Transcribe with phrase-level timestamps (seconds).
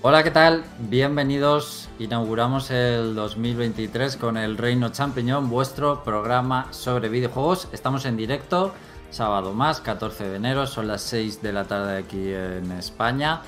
[0.00, 0.62] Hola, ¿qué tal?
[0.78, 1.88] Bienvenidos.
[1.98, 7.66] Inauguramos el 2023 con el Reino Champiñón, vuestro programa sobre videojuegos.
[7.72, 8.72] Estamos en directo,
[9.10, 13.42] sábado más, 14 de enero, son las 6 de la tarde aquí en España.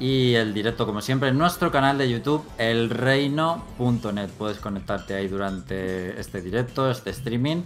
[0.00, 4.30] Y el directo, como siempre, en nuestro canal de YouTube, elreino.net.
[4.36, 7.62] Puedes conectarte ahí durante este directo, este streaming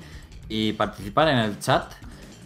[0.51, 1.91] y participar en el chat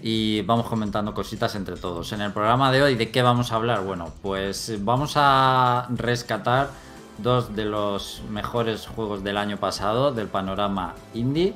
[0.02, 2.12] y vamos comentando cositas entre todos.
[2.12, 3.84] En el programa de hoy, ¿de qué vamos a hablar?
[3.84, 6.70] Bueno, pues vamos a rescatar
[7.18, 11.55] dos de los mejores juegos del año pasado del panorama indie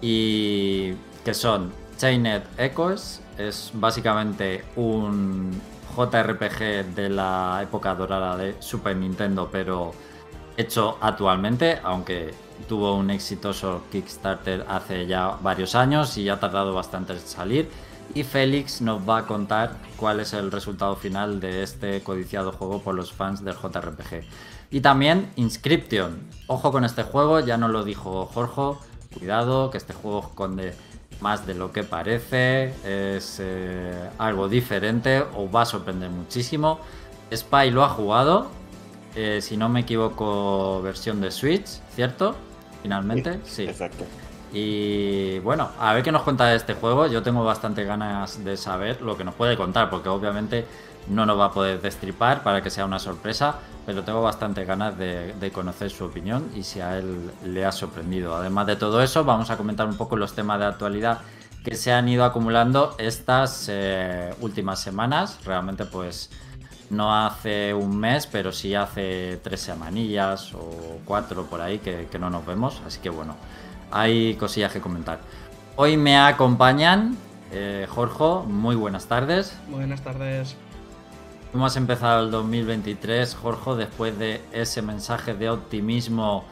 [0.00, 0.94] y
[1.24, 5.60] que son Chained Echoes, es básicamente un
[5.96, 9.92] JRPG de la época dorada de Super Nintendo, pero
[10.56, 12.34] hecho actualmente, aunque
[12.68, 17.68] tuvo un exitoso Kickstarter hace ya varios años y ha tardado bastante en salir.
[18.14, 22.80] Y Félix nos va a contar cuál es el resultado final de este codiciado juego
[22.80, 24.24] por los fans del JRPG.
[24.70, 26.20] Y también Inscription.
[26.46, 28.78] Ojo con este juego, ya nos lo dijo Jorge.
[29.12, 30.74] Cuidado, que este juego esconde
[31.20, 32.74] más de lo que parece.
[32.84, 36.78] Es eh, algo diferente, o va a sorprender muchísimo.
[37.34, 38.48] Spy lo ha jugado,
[39.16, 42.36] eh, si no me equivoco, versión de Switch, ¿cierto?
[42.82, 43.64] Finalmente, sí.
[43.64, 44.04] Exacto.
[44.52, 47.06] Y bueno, a ver qué nos cuenta de este juego.
[47.06, 50.66] Yo tengo bastante ganas de saber lo que nos puede contar, porque obviamente
[51.08, 54.96] no nos va a poder destripar para que sea una sorpresa, pero tengo bastante ganas
[54.98, 58.34] de, conocer su opinión y si a él le ha sorprendido.
[58.36, 61.20] Además de todo eso, vamos a comentar un poco los temas de actualidad
[61.64, 65.38] que se han ido acumulando estas eh, últimas semanas.
[65.44, 66.30] Realmente pues
[66.90, 72.30] no hace un mes, pero sí hace tres semanillas o cuatro por ahí que, no
[72.30, 72.80] nos vemos.
[72.86, 73.36] Así que bueno,
[73.90, 75.20] hay cosillas que comentar.
[75.76, 77.16] Hoy me acompañan
[77.52, 79.58] eh, Jorge, muy buenas tardes.
[79.68, 80.56] Buenas tardes.
[81.52, 86.44] ¿Cómo has empezado el 2023, Jorge, después de ese mensaje de optimismo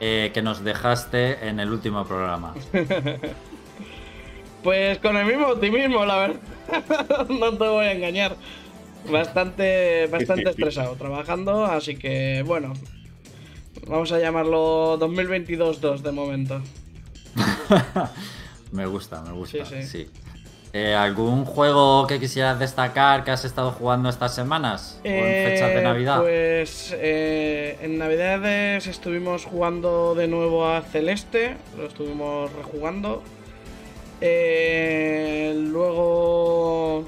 [0.00, 2.54] eh, que nos dejaste en el último programa?
[4.62, 6.40] pues con el mismo optimismo, la verdad.
[7.28, 8.36] no te voy a engañar
[9.08, 12.72] bastante, bastante estresado trabajando, así que bueno,
[13.86, 16.60] vamos a llamarlo 2022-2 de momento.
[18.72, 20.08] me gusta, me gusta, sí.
[20.72, 25.00] Eh, ¿Algún juego que quisieras destacar que has estado jugando estas semanas?
[25.04, 26.20] ¿O en fechas de eh, Navidad?
[26.20, 33.24] Pues eh, en Navidades estuvimos jugando de nuevo a Celeste, lo estuvimos rejugando.
[35.72, 37.04] luego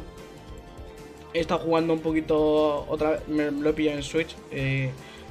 [1.34, 4.34] he estado jugando un poquito otra vez, me lo he pillado en Switch.
[4.50, 4.90] Eh,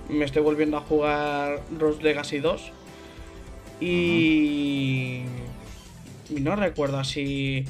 [0.09, 2.71] me estoy volviendo a jugar Rose Legacy 2.
[3.79, 5.21] Y.
[6.29, 7.65] no recuerdo si.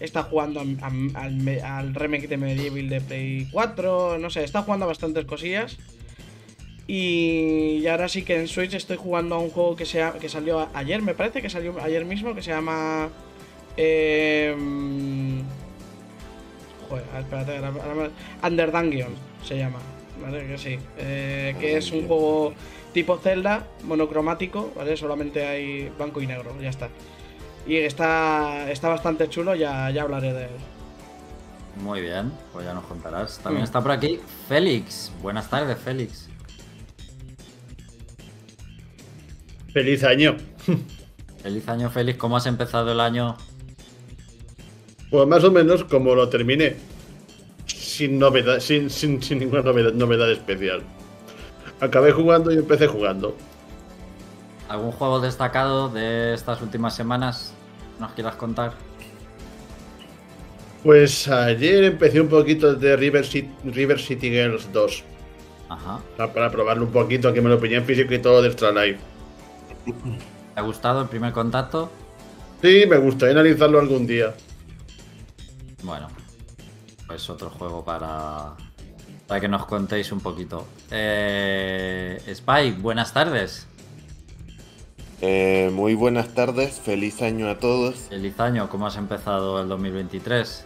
[0.00, 4.18] Está jugando al, remake de Medieval de Play 4.
[4.18, 5.78] No sé, está jugando a bastantes cosillas.
[6.86, 10.68] Y, ahora sí que en Switch estoy jugando a un juego que, se que salió
[10.74, 13.08] ayer, me parece que salió ayer mismo, que se llama.
[13.76, 14.54] Eh,
[16.88, 17.60] Joder, espérate,
[18.42, 19.14] Under Dungeon
[19.44, 19.78] se llama,
[20.22, 20.46] ¿vale?
[20.46, 20.78] Que sí.
[20.98, 22.54] Eh, que es un juego
[22.92, 24.96] tipo Zelda, monocromático, ¿vale?
[24.96, 26.88] Solamente hay blanco y negro, ya está.
[27.66, 30.50] Y está, está bastante chulo, ya, ya hablaré de él.
[31.82, 33.38] Muy bien, pues ya nos contarás.
[33.38, 33.64] También mm.
[33.64, 35.10] está por aquí Félix.
[35.20, 36.28] Buenas tardes, Félix.
[39.72, 40.36] Feliz año.
[41.42, 42.16] Feliz año, Félix.
[42.16, 43.36] ¿Cómo has empezado el año?
[45.14, 46.74] Pues más o menos como lo terminé.
[47.66, 50.82] Sin novedad, sin, sin, ninguna novedad, especial.
[51.78, 53.36] Acabé jugando y empecé jugando.
[54.68, 57.54] ¿Algún juego destacado de estas últimas semanas
[58.00, 58.72] nos quieras contar?
[60.82, 65.04] Pues ayer empecé un poquito de River City, River City Girls 2.
[65.68, 66.00] Ajá.
[66.16, 68.98] Para, probarlo un poquito, que me lo pillé en físico y todo de Extra Life.
[70.54, 71.88] ¿Te ha gustado el primer contacto?
[72.60, 74.34] Sí, me gustaría analizarlo algún día.
[75.84, 76.08] Bueno,
[77.06, 78.54] pues otro juego para,
[79.26, 80.66] para que nos contéis un poquito.
[80.90, 83.66] Eh, Spy, buenas tardes.
[85.20, 87.96] Eh, muy buenas tardes, feliz año a todos.
[88.08, 90.64] Feliz año, ¿cómo has empezado el 2023?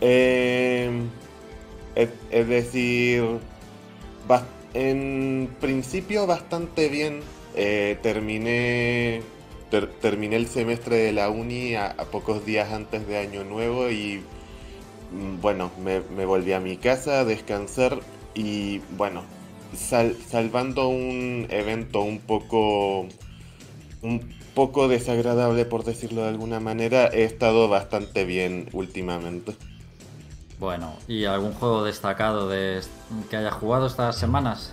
[0.00, 1.02] Eh,
[1.96, 3.24] es, decir,
[4.74, 7.20] en principio bastante bien.
[8.02, 9.22] terminé
[9.70, 14.22] terminé el semestre de la uni a, pocos días antes de Año Nuevo y
[15.12, 18.00] mm, bueno, me, volví a mi casa a descansar
[18.34, 19.22] y bueno,
[19.74, 23.06] salvando un evento un poco
[24.02, 29.56] un poco desagradable por decirlo de alguna manera, he estado bastante bien últimamente.
[30.58, 32.80] Bueno, ¿y algún juego destacado de
[33.28, 34.72] que haya jugado estas semanas?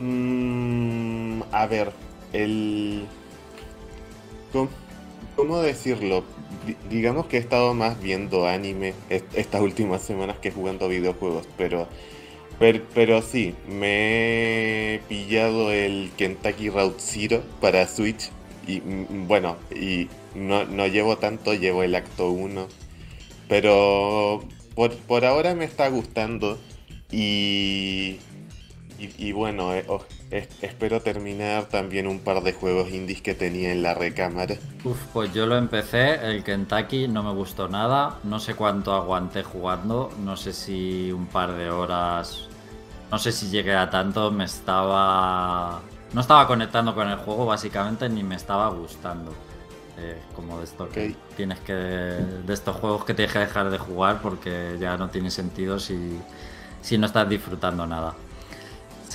[0.00, 1.92] Mm, a ver,
[2.32, 3.06] el...
[4.52, 6.24] ¿Cómo, decirlo?
[6.90, 11.86] digamos que he estado más viendo anime estas últimas semanas que jugando videojuegos, pero,
[12.58, 18.30] pero, sí, me he pillado el Kentucky Route Zero para Switch
[18.66, 22.66] y mm, bueno, y no, no llevo tanto, llevo el acto 1,
[23.48, 24.42] pero
[24.74, 26.58] por, por ahora me está gustando
[27.10, 28.18] y
[28.98, 33.82] y, bueno, eh, oh, espero terminar también un par de juegos indies que tenía en
[33.82, 34.56] la recámara.
[34.84, 39.42] Uf, pues yo lo empecé, el Kentucky no me gustó nada, no sé cuánto aguanté
[39.42, 42.48] jugando, no sé si un par de horas,
[43.10, 45.80] no sé si llegué a tanto, me estaba...
[46.12, 49.32] No estaba conectando con el juego básicamente ni me estaba gustando.
[49.98, 51.72] Eh, como de esto que tienes que...
[51.72, 56.18] De estos juegos que tienes que dejar de jugar porque ya no tiene sentido si,
[56.80, 58.14] si no estás disfrutando nada.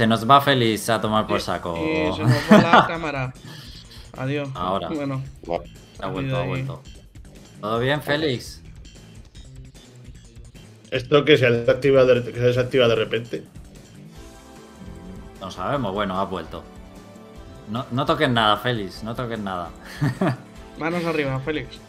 [0.01, 1.75] Se nos va feliz a tomar por saco.
[1.75, 3.31] se nos va la cámara.
[4.17, 4.49] Adiós.
[4.55, 4.89] Ahora.
[4.89, 5.21] Bueno.
[5.99, 6.81] Ha vuelto, ha vuelto.
[7.61, 8.63] ¿Todo bien, Félix?
[10.89, 13.43] ¿Esto que se desactiva de, que se desactiva de repente?
[15.39, 16.63] No sabemos, bueno, ha vuelto.
[17.69, 19.69] No, no toques nada, Félix, no toques nada.
[20.79, 21.79] Manos arriba, Félix.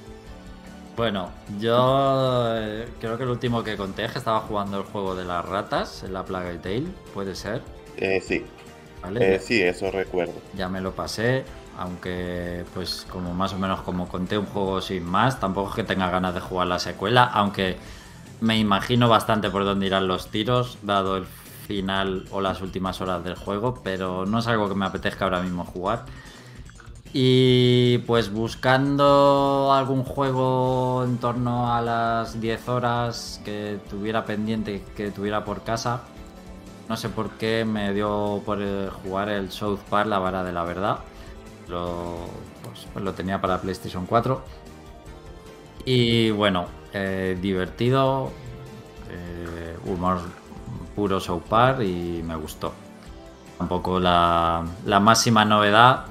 [0.98, 5.14] Bueno, yo eh, creo que el último que conté es que estaba jugando el juego
[5.14, 7.62] de las ratas en la Plaga y Tail, puede ser.
[7.96, 8.44] Eh, sí.
[9.02, 9.34] ¿Vale?
[9.34, 10.34] Eh, sí, eso recuerdo.
[10.56, 11.44] Ya me lo pasé,
[11.78, 15.84] aunque pues como más o menos como conté un juego sin más, tampoco es que
[15.84, 17.76] tenga ganas de jugar la secuela, aunque
[18.40, 21.26] me imagino bastante por dónde irán los tiros, dado el
[21.66, 25.40] final o las últimas horas del juego, pero no es algo que me apetezca ahora
[25.40, 26.04] mismo jugar.
[27.14, 35.10] Y pues buscando algún juego en torno a las 10 horas que tuviera pendiente, que
[35.10, 36.02] tuviera por casa,
[36.88, 40.52] no sé por qué me dio por eh, jugar el South Park, la vara de
[40.52, 40.99] la verdad.
[41.69, 42.17] Lo,
[42.62, 44.43] pues, pues lo tenía para PlayStation 4.
[45.84, 48.31] Y bueno, eh, divertido,
[49.11, 50.20] eh, humor
[50.94, 52.73] puro South Park y me gustó.
[53.58, 56.06] Tampoco la, la máxima novedad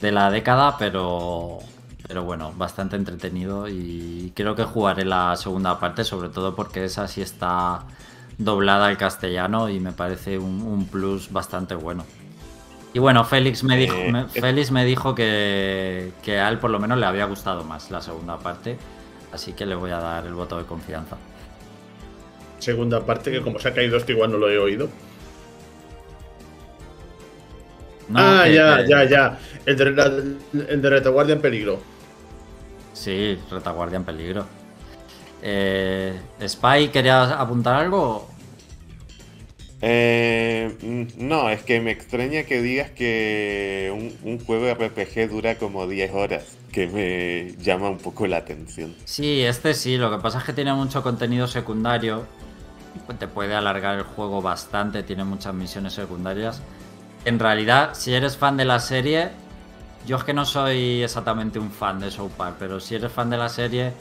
[0.00, 1.58] de la década, pero,
[2.06, 7.06] pero bueno, bastante entretenido y creo que jugaré la segunda parte, sobre todo porque esa
[7.08, 7.84] sí está
[8.38, 12.04] doblada al castellano y me parece un, plus bastante bueno.
[12.92, 16.98] Y bueno, Félix me dijo, eh, Félix me dijo que, a él por lo menos
[16.98, 18.78] le había gustado más la segunda parte,
[19.32, 21.16] así que le voy a dar el voto de confianza.
[22.58, 24.88] Segunda parte que como se ha caído esto igual no lo he oído.
[28.14, 29.38] ah, ya, ya, ya.
[29.66, 30.36] El de,
[30.68, 31.80] el de retaguardia en peligro.
[32.94, 34.46] Sí, retaguardia en peligro.
[35.42, 38.28] Eh, ¿Spy querías apuntar algo?
[39.82, 43.92] Eh, mm, no, es que me extraña que digas que
[44.22, 48.94] un, juego de RPG dura como 10 horas, que me llama un poco la atención.
[49.04, 52.24] Sí, este sí, lo que pasa es que tiene mucho contenido secundario,
[53.18, 56.62] te puede alargar el juego bastante, tiene muchas misiones secundarias.
[57.24, 59.30] En realidad, si eres fan de la serie,
[60.06, 63.28] yo es que no soy exactamente un fan de South Park, pero si eres fan
[63.28, 63.92] de la serie,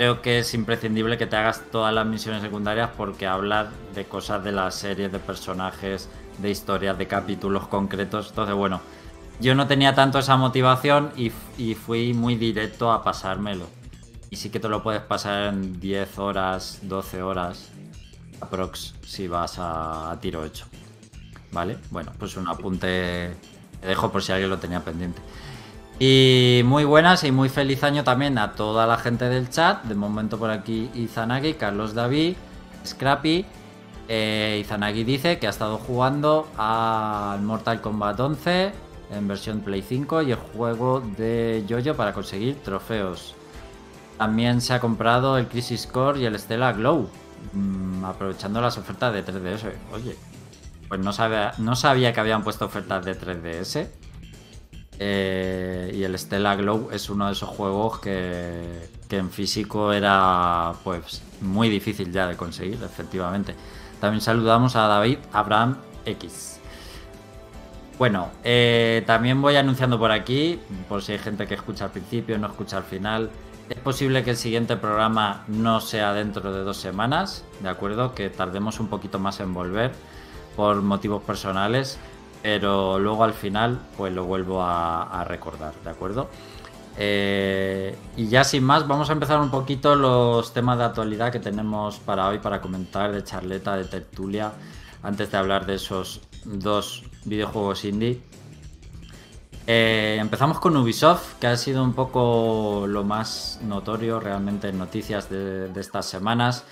[0.00, 4.42] creo que es imprescindible que te hagas todas las misiones secundarias porque hablar de cosas
[4.42, 6.08] de la serie, de personajes,
[6.38, 8.30] de historias, de capítulos concretos.
[8.30, 8.80] Entonces, bueno,
[9.40, 11.28] yo no tenía tanto esa motivación y,
[11.74, 13.66] fui muy directo a pasármelo.
[14.30, 17.68] Y sí que te lo puedes pasar en 10 horas, 12 horas,
[18.40, 20.64] aprox, si vas a, a tiro hecho.
[21.52, 21.76] ¿Vale?
[21.90, 23.36] Bueno, pues un apunte
[23.82, 25.20] que dejo por si alguien lo tenía pendiente.
[26.02, 29.84] Y muy buenas y muy feliz año también a toda la gente del chat.
[29.84, 32.36] De momento por aquí Izanagi, Carlos David,
[32.86, 33.44] Scrappy.
[34.08, 38.72] Eh, Izanagi dice que ha estado jugando al Mortal Kombat 11
[39.12, 43.34] en versión Play 5 y el juego de Jojo para conseguir trofeos.
[44.16, 47.10] También se ha comprado el Crisis Core y el Stella Glow,
[47.52, 49.76] mm, aprovechando las ofertas de 3DS.
[49.92, 50.16] Oye,
[50.88, 53.99] pues no sabía, no sabía que habían puesto ofertas de 3DS.
[55.02, 61.22] Eh, y el Stella Glow es uno de esos juegos que, en físico era pues
[61.40, 63.54] muy difícil ya de conseguir, efectivamente.
[63.98, 66.60] También saludamos a David Abraham X.
[67.98, 72.38] Bueno, eh, también voy anunciando por aquí, por si hay gente que escucha al principio,
[72.38, 73.30] no escucha al final.
[73.70, 78.14] Es posible que el siguiente programa no sea dentro de dos semanas, ¿de acuerdo?
[78.14, 79.92] Que tardemos un poquito más en volver
[80.56, 81.98] por motivos personales
[82.42, 86.28] pero luego al final pues lo vuelvo a, recordar, ¿de acuerdo?
[86.96, 91.38] Eh, y ya sin más, vamos a empezar un poquito los temas de actualidad que
[91.38, 94.52] tenemos para hoy, para comentar de charleta, de tertulia,
[95.02, 98.20] antes de hablar de esos dos videojuegos indie.
[99.66, 105.30] Eh, empezamos con Ubisoft, que ha sido un poco lo más notorio realmente en noticias
[105.30, 106.64] de, estas semanas,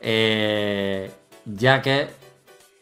[0.00, 1.12] eh,
[1.44, 2.08] ya que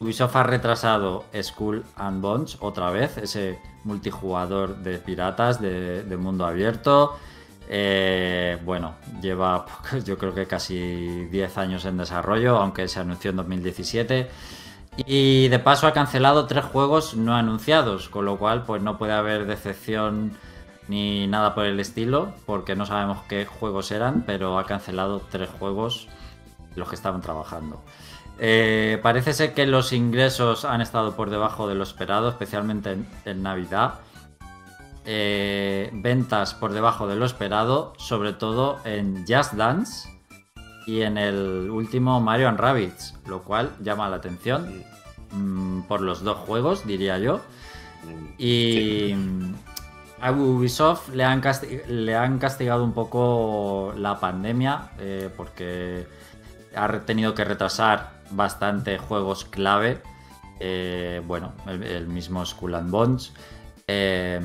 [0.01, 7.17] Ubisoft ha retrasado Skull and Bones otra vez, ese multijugador de piratas de, mundo abierto.
[7.69, 9.67] Eh, bueno, lleva
[10.05, 14.27] yo creo que casi 10 años en desarrollo, aunque se anunció en 2017.
[15.05, 19.13] Y de paso ha cancelado tres juegos no anunciados, con lo cual pues no puede
[19.13, 20.31] haber decepción
[20.87, 25.49] ni nada por el estilo, porque no sabemos qué juegos eran, pero ha cancelado tres
[25.59, 26.07] juegos
[26.75, 27.81] los que estaban trabajando.
[28.39, 33.43] Eh, parece ser que los ingresos han estado por debajo de lo esperado, especialmente en,
[33.43, 33.95] Navidad.
[35.05, 40.09] Eh, ventas por debajo de lo esperado, sobre todo en Just Dance,
[40.85, 44.83] y en el último Mario and Rabbids, lo cual llama la atención
[45.31, 47.41] mm, por los dos juegos, diría yo.
[48.37, 49.15] Y
[50.19, 51.41] a Ubisoft le han,
[51.87, 56.07] le han, castigado un poco la pandemia eh, porque
[56.75, 60.01] ha tenido que retrasar bastante juegos clave.
[60.59, 63.33] Eh, bueno, el, mismo Skull and Bones.
[63.87, 64.39] Eh,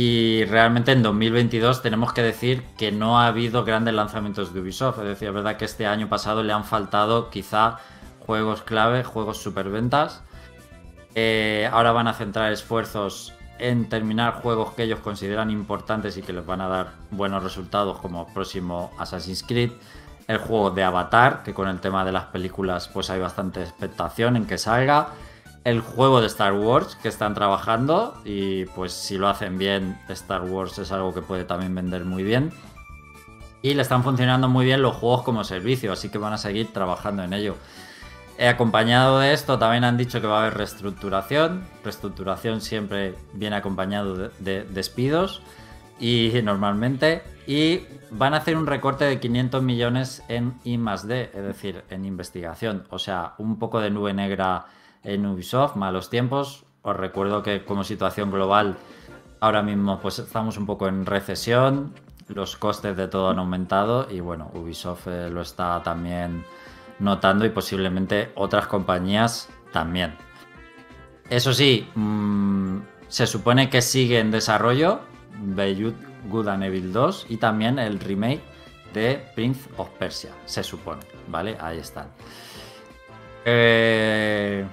[0.00, 4.98] y realmente en 2022 tenemos que decir que no ha habido grandes lanzamientos de Ubisoft.
[4.98, 7.78] Es decir, es verdad que este año pasado le han faltado quizá
[8.20, 10.22] juegos clave, juegos superventas.
[11.16, 16.32] Eh, ahora van a centrar esfuerzos en terminar juegos que ellos consideran importantes y que
[16.32, 19.72] les van a dar buenos resultados, como próximo Assassin's Creed,
[20.28, 24.36] el juego de Avatar, que con el tema de las películas pues hay bastante expectación
[24.36, 25.08] en que salga.
[25.64, 30.42] El juego de Star Wars que están trabajando y pues si lo hacen bien Star
[30.42, 32.52] Wars es algo que puede también vender muy bien.
[33.62, 36.72] Y le están funcionando muy bien los juegos como servicio así que van a seguir
[36.72, 37.56] trabajando en ello.
[38.36, 41.64] He acompañado de esto también han dicho que va a haber reestructuración.
[41.82, 45.42] Reestructuración siempre viene acompañado de, despidos
[45.98, 51.42] y normalmente y van a hacer un recorte de 500 millones en I +D, es
[51.42, 54.66] decir, en investigación, o sea, un poco de nube negra
[55.02, 56.64] en Ubisoft, malos tiempos.
[56.82, 58.76] Os recuerdo que como situación global
[59.40, 61.94] ahora mismo pues estamos un poco en recesión,
[62.28, 66.44] los costes de todo han aumentado y bueno, Ubisoft eh, lo está también
[66.98, 70.14] notando y posiblemente otras compañías también.
[71.30, 72.78] Eso sí, mm,
[73.08, 75.00] se supone que sigue en desarrollo
[75.38, 75.96] Beyond
[76.28, 78.40] Good and Evil 2 y también el remake
[78.94, 81.56] de Prince of Persia, se supone, ¿vale?
[81.60, 82.08] Ahí están.
[83.44, 84.64] Eh,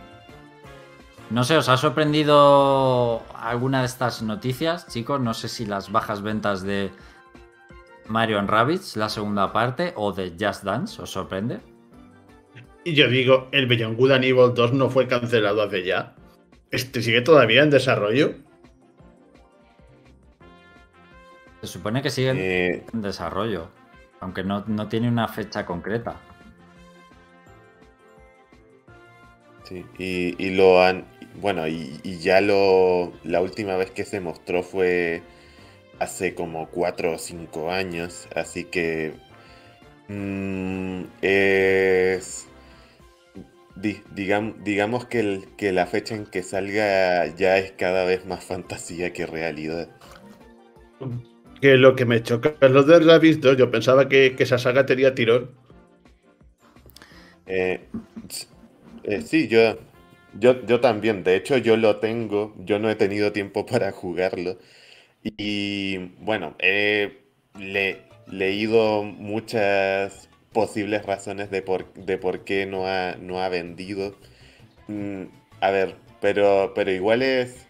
[1.29, 5.19] no sé, ¿os ha sorprendido alguna de estas noticias, chicos?
[5.19, 6.91] No sé si las bajas ventas de
[8.07, 11.59] Mario and Rabbids, la segunda parte, o de Just Dance, ¿os sorprende?
[12.83, 16.15] Y yo digo, el Beyond Good and Evil 2 no fue cancelado hace ya.
[16.69, 18.35] ¿Este sigue todavía en desarrollo?
[21.65, 22.83] Se supone que sigue en eh.
[22.93, 23.69] desarrollo,
[24.19, 26.21] aunque no, no tiene una fecha concreta.
[29.63, 31.05] Sí, y, lo han,
[31.41, 35.23] bueno, y, ya lo, la última vez que se mostró fue
[35.97, 39.13] hace como 4 o 5 años, así que
[40.07, 42.47] mm, es,
[44.13, 49.25] digamos que, que la fecha en que salga ya es cada vez más fantasía que
[49.25, 49.89] realidad.
[51.61, 54.85] Que lo que me choca es lo de visto yo pensaba que, que esa saga
[54.85, 55.51] tenía tirón.
[57.47, 57.79] Eh,
[59.03, 59.77] eh, sí, yo,
[60.39, 61.23] yo, yo también.
[61.23, 62.53] De hecho, yo lo tengo.
[62.59, 64.57] Yo no he tenido tiempo para jugarlo.
[65.23, 67.19] Y bueno, he
[68.27, 74.15] leído muchas posibles razones de por, de por qué no ha, no ha vendido.
[74.87, 75.23] Mm,
[75.61, 77.64] a ver, pero, pero igual es,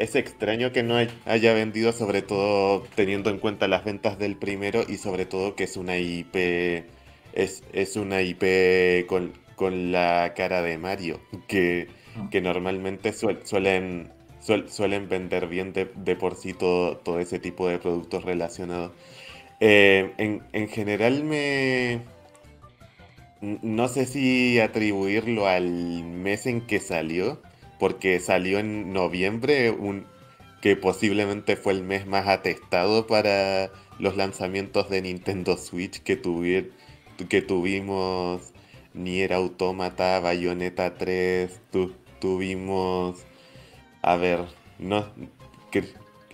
[0.00, 4.82] es extraño que no haya vendido, sobre todo teniendo en cuenta las ventas del primero
[4.88, 6.84] y sobre todo que es una IP.
[7.32, 12.30] Es, es una IP con, con la cara de Mario, que, ah.
[12.40, 18.92] normalmente suelen, suelen vender bien de, por sí todo, ese tipo de productos relacionados.
[19.60, 22.00] Eh, en, general me...
[23.42, 25.68] No sé si atribuirlo al
[26.04, 27.42] mes en que salió,
[27.80, 30.06] porque salió en noviembre, un,
[30.60, 36.20] que posiblemente fue el mes más atestado para los lanzamientos de Nintendo Switch que,
[37.28, 38.52] que tuvimos
[38.94, 41.60] Nier Automata, Bayonetta 3,
[42.20, 43.24] tuvimos,
[44.02, 44.44] a ver,
[44.78, 45.06] no,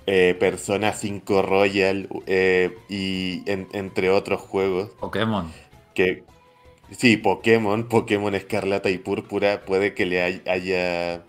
[0.07, 4.91] eh, Persona 5 Royal eh, y entre otros juegos.
[5.01, 5.53] Pokémon.
[5.95, 6.25] Que
[6.91, 11.25] sí, Pokémon, Pokémon Escarlata y Púrpura puede que le haya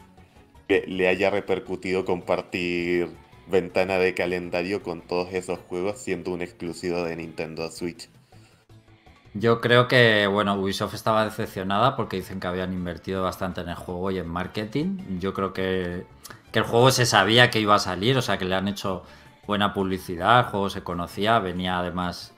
[0.67, 3.09] le haya repercutido compartir
[3.47, 8.09] ventana de calendario con todos esos juegos siendo un exclusivo de Nintendo Switch.
[9.33, 13.75] Yo creo que, bueno, Ubisoft estaba decepcionada porque dicen que habían invertido bastante en el
[13.75, 15.19] juego y en marketing.
[15.19, 16.05] Yo creo que,
[16.51, 19.03] que el juego se sabía que iba a salir, o sea que le han hecho
[19.45, 22.33] buena publicidad, el juego se conocía, venía además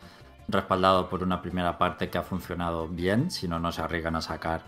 [0.48, 4.22] respaldado por una primera parte que ha funcionado bien, si no, no se arriesgan a
[4.22, 4.64] sacar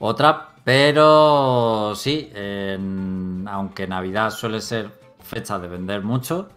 [0.00, 0.48] otra.
[0.64, 2.30] Pero sí,
[3.46, 4.90] aunque Navidad suele ser
[5.22, 6.48] fecha de vender mucho,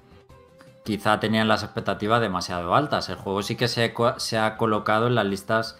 [0.84, 3.10] quizá tenían las expectativas demasiado altas.
[3.10, 5.78] El juego sí que se, se ha colocado en las listas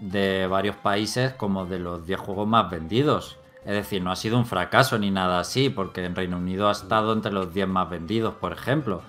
[0.00, 3.38] de varios países como de los 10 juegos más vendidos.
[3.64, 6.72] Es decir, no ha sido un fracaso ni nada así, porque en Reino Unido ha
[6.72, 9.02] estado entre los 10 más vendidos, por ejemplo.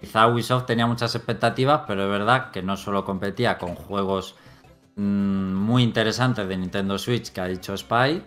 [0.00, 4.36] Quizá Ubisoft tenía muchas expectativas, pero es verdad que no solo competía con juegos
[4.96, 8.22] mm, muy interesantes de Nintendo Switch que ha dicho Spy,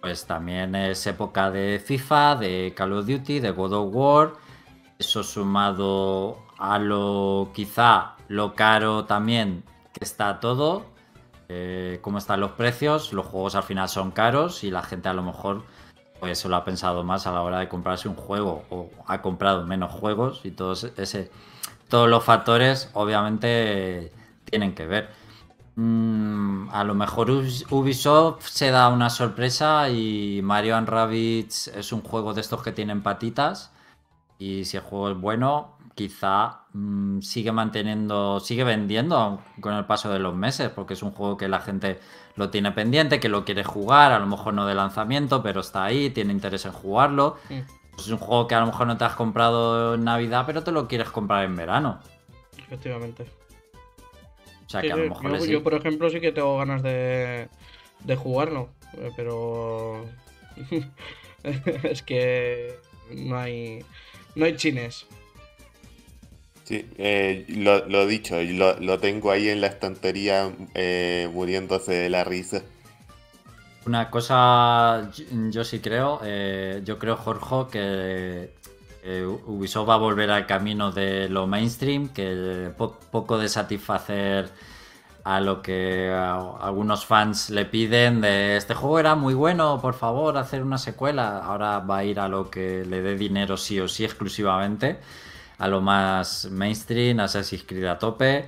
[0.00, 4.32] pues también es época de FIFA, de Call of Duty, de God of War.
[4.98, 10.86] Eso sumado a lo quizá lo caro también que está todo,
[11.48, 15.14] eh, cómo están los precios, los juegos al final son caros y la gente a
[15.14, 15.64] lo mejor
[16.20, 19.20] pues se lo ha pensado más a la hora de comprarse un juego o ha
[19.20, 21.30] comprado menos juegos y todos ese
[21.88, 24.12] todos los factores obviamente
[24.44, 25.10] tienen que ver.
[25.78, 32.00] Mm, a lo mejor Ubisoft se da una sorpresa y Mario and Rabbids es un
[32.00, 33.72] juego de estos que tienen patitas
[34.38, 40.10] y si el juego es bueno quizá mm, sigue manteniendo, sigue vendiendo con el paso
[40.10, 42.00] de los meses porque es un juego que la gente
[42.36, 45.84] lo tiene pendiente, que lo quiere jugar, a lo mejor no de lanzamiento, pero está
[45.84, 47.36] ahí, tiene interés en jugarlo.
[47.98, 50.72] es un juego que a lo mejor no te has comprado en Navidad, pero te
[50.72, 51.98] lo quieres comprar en verano.
[52.56, 53.26] Efectivamente.
[54.66, 57.48] O sea que a lo mejor yo, por ejemplo, sí que tengo ganas de,
[58.00, 58.68] de jugarlo,
[58.98, 60.04] eh, pero
[61.44, 62.74] es que
[63.10, 63.84] no hay
[64.34, 65.06] no hay chines.
[66.64, 72.10] Sí, eh, lo, lo, dicho, lo, lo, tengo ahí en la estantería eh, muriéndose de
[72.10, 72.62] la risa.
[73.86, 78.50] Una cosa, yo sí creo, eh, yo creo, Jorge, que
[79.46, 84.50] Ubisoft va a volver al camino de lo mainstream, que poco de satisfacer
[85.24, 90.38] a lo que algunos fans le piden de este juego era muy bueno, por favor,
[90.38, 91.38] hacer una secuela.
[91.38, 94.98] Ahora va a ir a lo que le dé dinero sí o sí exclusivamente
[95.58, 98.44] a lo más mainstream, Assassin's Creed a tope.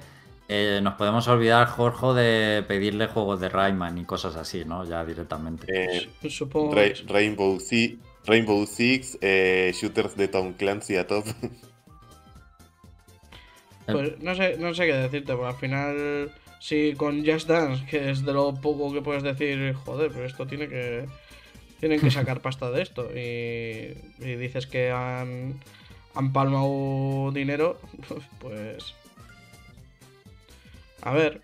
[0.48, 4.84] Eh, nos podemos olvidar, Jorge, de pedirle juegos de Rayman y cosas así, ¿no?
[4.84, 5.66] Ya directamente.
[5.68, 6.08] Eh,
[7.06, 11.24] Rainbow, Six, Rainbow Six eh, shooters de Tom Clancy a top.
[13.90, 18.10] Pues no sé, no sé qué decirte, porque al final, si con Just Dance, que
[18.10, 21.06] es de lo poco que puedes decir, joder, pero esto tiene que.
[21.80, 23.08] Tienen que sacar pasta de esto.
[23.14, 25.58] y dices que han
[26.18, 27.78] han palmado dinero,
[28.40, 28.94] pues...
[31.02, 31.40] A ver.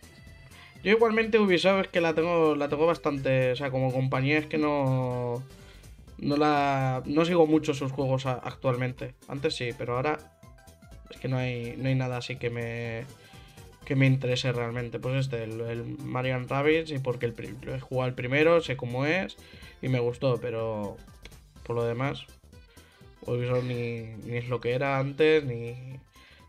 [0.82, 3.52] Yo igualmente Ubisoft es que la tengo, la tengo bastante...
[3.52, 5.44] O sea, como compañía es que no...
[6.18, 7.02] No la...
[7.06, 9.14] No sigo mucho sus juegos actualmente.
[9.28, 10.18] Antes sí, pero ahora...
[11.10, 13.04] Es que no hay, no hay nada así que me...
[13.84, 14.98] Que me interese realmente.
[14.98, 17.34] Pues este, el, el Marian Rabbids y porque el,
[17.68, 19.36] he jugado el primero, sé cómo es
[19.82, 20.96] y me gustó, pero...
[21.62, 22.26] Por lo demás,
[23.26, 25.74] Ubisoft ni, ni es lo que era antes, ni,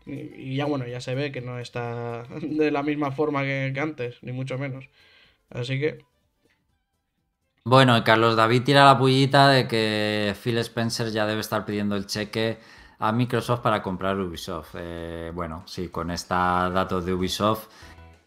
[0.06, 4.22] Y ya bueno, ya se ve que no está de la misma forma que, antes,
[4.22, 4.88] ni mucho menos.
[5.50, 5.98] Así que...
[7.68, 12.06] Bueno, Carlos David tira la pullita de que Phil Spencer ya debe estar pidiendo el
[12.06, 12.60] cheque
[13.00, 14.76] a Microsoft para comprar Ubisoft.
[14.78, 17.66] Eh, bueno, sí, con esta datos de Ubisoft,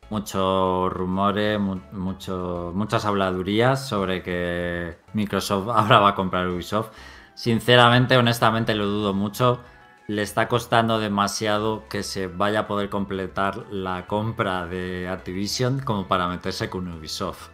[0.10, 6.90] muchos rumores, mucho, muchas habladurías sobre que Microsoft ahora va a comprar Ubisoft.
[7.34, 9.62] Sinceramente, honestamente, lo dudo mucho.
[10.08, 16.10] Le está costando demasiado que se vaya a poder completar la compra de Activision como
[16.10, 17.48] para meterse con Ubisoft.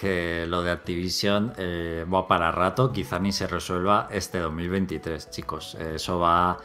[0.00, 5.74] Que lo de Activision eh, va para rato, quizá ni se resuelva este 2023, chicos.
[5.74, 6.56] Eso va,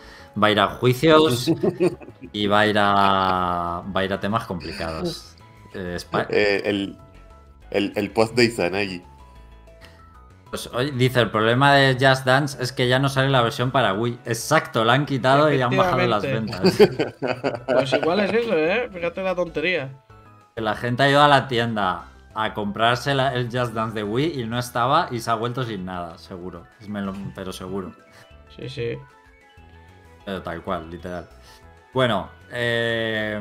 [0.42, 1.52] va a ir a juicios
[2.32, 5.36] y va a ir a, va a, ir a temas complicados.
[5.74, 5.98] Eh,
[6.30, 6.98] eh, el,
[7.72, 9.04] el, el, post de Izanagi.
[10.50, 13.70] Pues hoy dice, el problema de Just Dance es que ya no sale la versión
[13.72, 14.20] para Wii.
[14.24, 16.62] Exacto, la han quitado y han bajado las ventas.
[17.68, 18.90] Pues igual es eso, ¿eh?
[18.94, 19.90] Fíjate la tontería.
[20.56, 24.42] Que la gente ha ido a la tienda a comprarse el Just Dance de Wii
[24.42, 26.64] y no estaba y se ha vuelto sin nada, seguro.
[27.34, 27.94] Pero seguro.
[28.56, 28.98] Sí, sí.
[30.26, 31.30] Pero tal cual, literal.
[31.94, 33.40] Bueno, eh,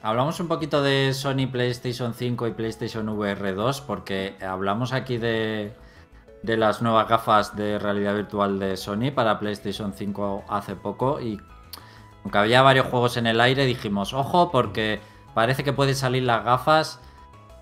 [0.00, 5.74] hablamos un poquito de Sony PlayStation 5 y PlayStation VR 2 porque hablamos aquí de,
[6.42, 11.38] de las nuevas gafas de realidad virtual de Sony para PlayStation 5 hace poco y
[12.22, 15.00] aunque había varios juegos en el aire dijimos, ojo porque
[15.34, 16.98] parece que pueden salir las gafas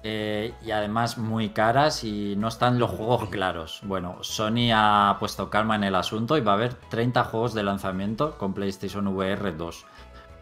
[0.02, 3.80] eh, y además muy caras y no están los juegos claros.
[3.82, 7.62] Bueno, Sony ha puesto calma en el asunto y va a haber 30 juegos de
[7.62, 9.84] lanzamiento con PlayStation VR 2,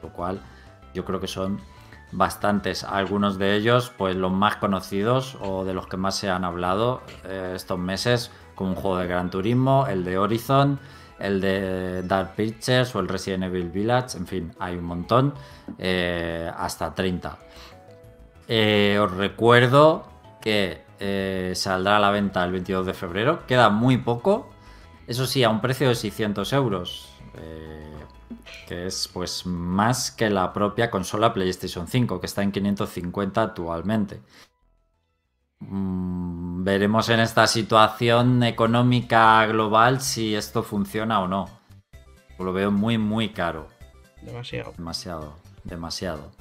[0.02, 0.40] lo cual
[0.94, 1.60] yo creo que son
[2.12, 2.84] bastantes.
[2.84, 7.02] Algunos de ellos, pues los más conocidos o de los que más se han hablado
[7.24, 10.78] eh, estos meses, como un juego de Gran Turismo, el de Horizon,
[11.18, 15.34] el de Dark Pictures o el Resident Evil Village, en fin, hay un montón,
[15.78, 17.38] eh, hasta 30.
[18.48, 20.08] Eh, os recuerdo
[20.40, 23.46] que eh, saldrá a la venta el 22 de febrero.
[23.46, 24.50] Queda muy poco.
[25.06, 27.08] Eso sí, a un precio de 600 euros.
[27.34, 27.84] eh,
[28.66, 34.20] que es pues más que la propia consola PlayStation 5, que está en 550 actualmente.
[35.60, 41.48] Mm, veremos en esta situación económica global si esto funciona o no.
[42.38, 43.68] Lo veo muy, muy caro.
[44.22, 44.72] Demasiado.
[44.76, 46.37] Demasiado, demasiado.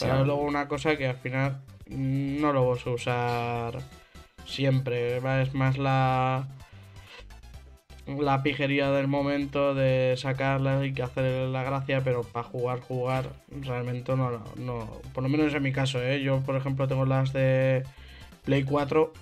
[0.00, 3.78] Pero luego una cosa que al final no lo vas a usar
[4.46, 5.18] siempre.
[5.42, 6.46] Es más la
[8.06, 13.30] la pijería del momento de sacarla y que hacer la gracia, pero para jugar, jugar,
[13.50, 15.00] realmente no, no.
[15.12, 16.22] Por lo menos en mi caso, ¿eh?
[16.22, 17.82] Yo, por ejemplo, tengo las de
[18.44, 19.12] Play 4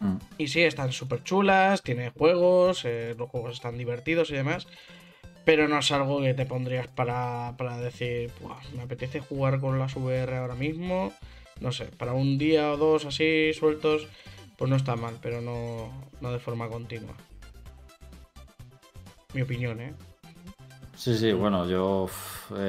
[0.00, 0.16] Mm.
[0.38, 4.66] y sí, están súper chulas, tiene juegos, eh, los juegos están divertidos y demás.
[5.48, 9.78] Pero no es algo que te pondrías para, para decir, "Buah, me apetece jugar con
[9.78, 11.10] las VR ahora mismo.
[11.60, 14.06] No sé, para un día o dos así sueltos,
[14.58, 17.14] pues no está mal, pero no, no de forma continua.
[19.32, 19.94] Mi opinión, ¿eh?
[20.94, 22.10] Sí, sí, bueno, yo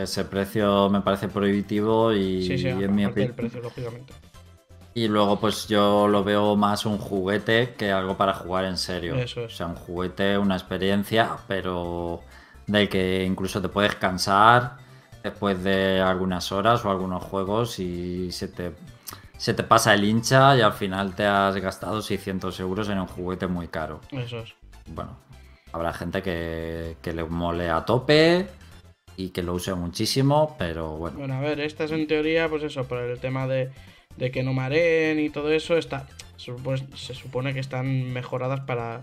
[0.02, 3.60] ese precio me parece prohibitivo y, Sí, sí, y en mi aparte del opi- precio,
[3.60, 4.14] lógicamente.
[4.94, 9.16] y luego pues yo lo veo más un juguete que algo para jugar en serio.
[9.18, 9.54] Eso es.
[9.54, 12.22] O sea, un juguete, una experiencia, pero
[12.70, 14.78] del que incluso te puedes cansar
[15.24, 18.74] después de algunas horas o algunos juegos y se te,
[19.38, 23.08] se te pasa el hincha y al final te has gastado 600 euros en un
[23.08, 24.02] juguete muy caro.
[24.12, 24.54] Eso es.
[24.88, 25.18] bueno,
[25.74, 28.48] habrá gente que, que le mole a tope
[29.18, 32.86] y que lo use muchísimo, pero bueno, Bueno, a ver, estas en teoría, pues eso,
[32.86, 33.72] por el tema de,
[34.16, 38.62] de que no mareen y todo eso, está, se, supone, se supone que están mejoradas
[38.62, 39.02] para,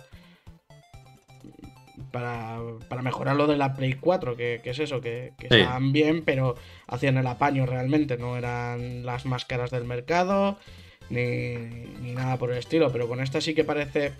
[2.16, 5.56] para, para mejorar lo de la Play 4, que, que es eso, que, que Sí.
[5.60, 6.54] estaban bien, pero
[6.86, 10.56] hacían el apaño realmente, no eran las más caras del mercado,
[11.10, 11.56] ni,
[12.00, 14.12] ni nada por el estilo, pero con esta sí que parece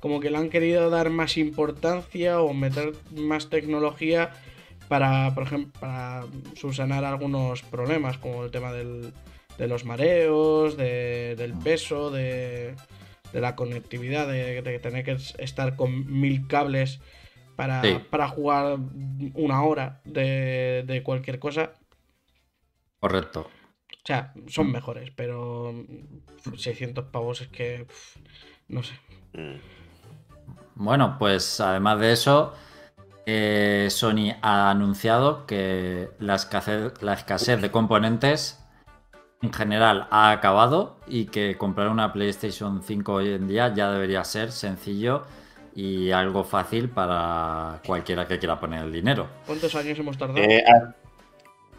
[0.00, 4.30] como que le han querido dar más importancia o meter más tecnología
[4.88, 6.22] para, por ejemplo, para
[6.56, 9.12] subsanar algunos problemas, como el tema del,
[9.58, 12.74] de los mareos, de- del peso, de,
[13.32, 16.98] de la conectividad, de, de tener que estar con mil cables
[17.56, 17.98] para, Sí.
[18.10, 18.78] para jugar
[19.34, 21.72] una hora de, de cualquier cosa.
[23.00, 23.48] correcto.
[24.04, 25.72] O sea, son mejores, pero
[26.56, 28.20] 600 pavos es que, pf,
[28.68, 28.94] no sé.
[29.34, 29.58] Mm.
[30.74, 32.52] Bueno, pues además de eso,
[33.26, 38.58] eh, Sony ha anunciado que la escasez, la escasez de componentes
[39.40, 44.24] en general ha acabado y que comprar una PlayStation 5 hoy en día ya debería
[44.24, 45.24] ser sencillo
[45.74, 49.28] y algo fácil para cualquiera que quiera poner el dinero.
[49.46, 50.38] ¿Cuántos años hemos tardado?
[50.40, 50.94] Eh, a-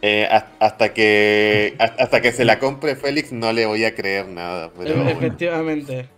[0.01, 4.27] eh, has- hasta que hasta que se la compre Félix no le voy a creer
[4.27, 4.71] nada.
[4.77, 5.09] Pero E- bueno.
[5.09, 6.09] Efectivamente.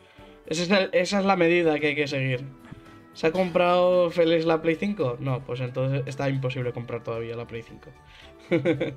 [0.48, 2.46] Esa es, el- esa es la medida que hay que seguir.
[3.14, 5.18] ¿Se ha comprado Félix la Play 5?
[5.20, 7.90] No, pues entonces está imposible comprar todavía la Play 5.
[8.50, 8.96] ¿Qué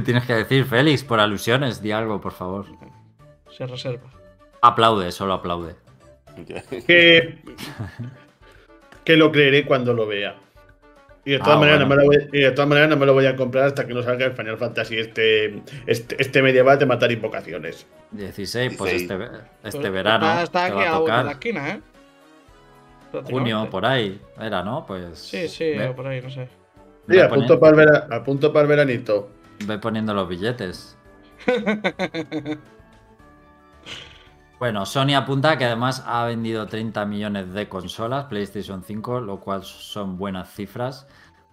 [0.04, 1.04] tienes que decir, Félix?
[1.04, 2.66] Por alusiones, di algo, por favor.
[3.50, 4.10] Se reserva.
[4.62, 5.74] Aplaude, solo aplaude.
[6.86, 7.38] Que,
[9.04, 10.36] que lo creeré cuando lo vea.
[11.24, 12.02] Y de todas, Ah, maneras, bueno.
[12.02, 13.84] no me lo voy, y de todas maneras no me lo voy a comprar hasta
[13.86, 17.86] que no salga el Final Fantasy este, este, este medieval de matar invocaciones.
[18.12, 19.02] 16, pues 16.
[19.02, 21.26] este, ve- este Pues verano Está, aquí va a a la tocar.
[21.32, 21.80] esquina, ¿eh?
[23.24, 24.20] Junio, por ahí.
[24.40, 24.84] Era, ¿no?
[24.86, 25.18] Pues.
[25.18, 26.48] Sí, sí, ve, o por ahí, no sé.
[27.08, 29.30] Sí, a punto, para el vera- a punto para el veranito.
[29.64, 30.96] ve poniendo los billetes.
[34.58, 39.64] Bueno, Sony apunta que además ha vendido 30 millones de consolas PlayStation 5, lo cual
[39.64, 41.06] son buenas cifras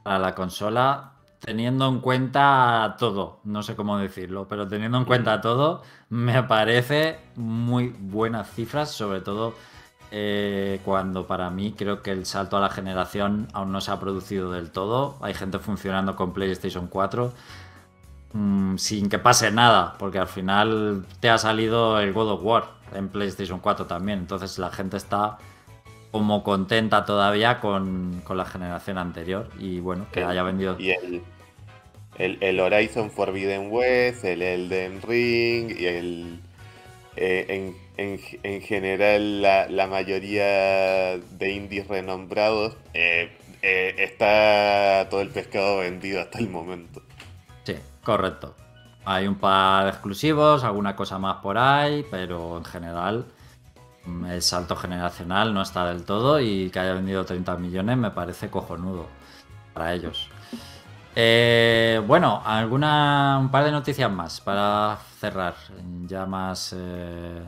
[0.04, 5.42] para la consola, teniendo en cuenta todo, no sé cómo decirlo, pero teniendo en cuenta
[5.42, 9.54] todo, me parece muy buenas cifras, sobre todo
[10.12, 14.00] eh, cuando para mí creo que el salto a la generación aún no se ha
[14.00, 15.18] producido del todo.
[15.22, 17.34] Hay gente funcionando con PlayStation 4
[18.34, 22.66] mm, sin que pase nada, porque al final te ha salido el God of War
[22.94, 25.38] en PlayStation 4 también, entonces la gente está
[26.12, 30.78] como contenta todavía con, con la generación anterior y bueno, que El- haya vendido...
[30.78, 31.24] Y el,
[32.18, 36.40] el, el Horizon Forbidden West, el Elden Ring y el.
[37.16, 40.46] eh, en, en, en general, la, la mayoría
[41.20, 47.04] de indies renombrados eh, eh, está todo el pescado vendido hasta el momento.
[48.04, 48.56] Correcto.
[49.06, 53.26] Hay un par de exclusivos, alguna cosa más por ahí, pero en general
[54.06, 58.12] mm, el salto generacional no está del todo y que haya vendido 30 millones me
[58.12, 59.08] parece cojonudo
[59.74, 60.30] para ellos.
[61.16, 65.56] Eh, bueno, alguna un par de noticias más para cerrar,
[66.08, 67.44] ya más eh,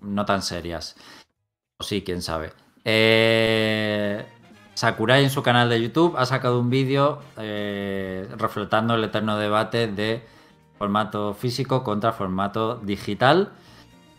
[0.00, 0.96] no tan serias.
[1.78, 2.52] O sí, quién sabe.
[2.84, 4.24] Eh,
[4.78, 10.24] Sakurai en su canal de YouTube ha sacado un vídeo eh, el eterno debate de
[10.78, 13.50] formato físico contra formato digital.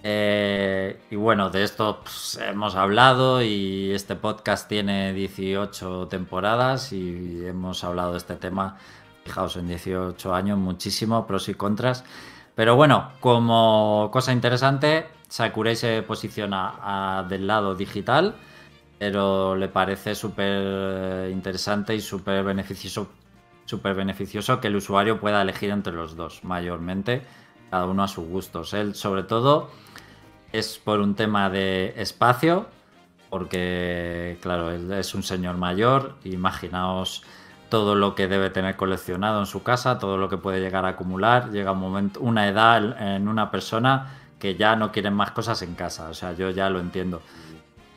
[0.04, 7.46] Eh, y bueno, de esto pues, hemos hablado y este podcast tiene 18 temporadas y
[7.46, 8.76] hemos hablado de este tema,
[9.24, 12.04] fijaos, en 18 años, muchísimo, pros y contras.
[12.56, 18.36] Pero bueno, como cosa interesante, Sakurai se posiciona del lado digital,
[19.00, 23.08] pero le parece súper interesante y súper beneficioso,
[23.66, 27.24] súper beneficioso que el usuario pueda elegir entre los dos, mayormente,
[27.72, 28.74] cada uno a sus gustos.
[28.74, 29.70] Él, sobre todo,
[30.52, 32.68] es por un tema de espacio,
[33.30, 37.24] porque, claro, él es un señor mayor, imaginaos
[37.70, 40.90] todo lo que debe tener coleccionado en su casa, todo lo que puede llegar a
[40.90, 45.62] acumular, llega un momento, una edad en una persona que ya no quieren más cosas
[45.62, 47.22] en casa, o sea, yo ya lo entiendo.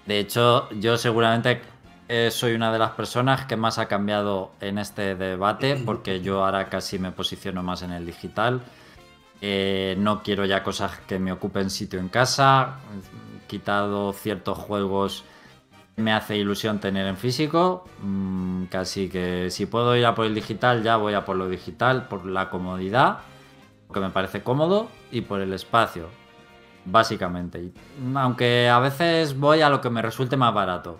[0.06, 1.62] De hecho, yo seguramente
[2.08, 6.44] eh, soy una de las personas que más ha cambiado en este debate, porque yo
[6.44, 8.60] ahora casi me posiciono más en el digital.
[9.40, 12.78] Eh, no quiero ya cosas que me ocupen sitio en casa.
[13.44, 15.24] He quitado ciertos juegos
[15.96, 17.84] que me hace ilusión tener en físico.
[18.02, 21.48] Mm, casi que si puedo ir a por el digital, ya voy a por lo
[21.48, 23.18] digital, por la comodidad,
[23.86, 26.08] porque me parece cómodo, y por el espacio,
[26.84, 27.58] básicamente.
[27.62, 30.98] Y, mm, aunque a veces voy a lo que me resulte más barato.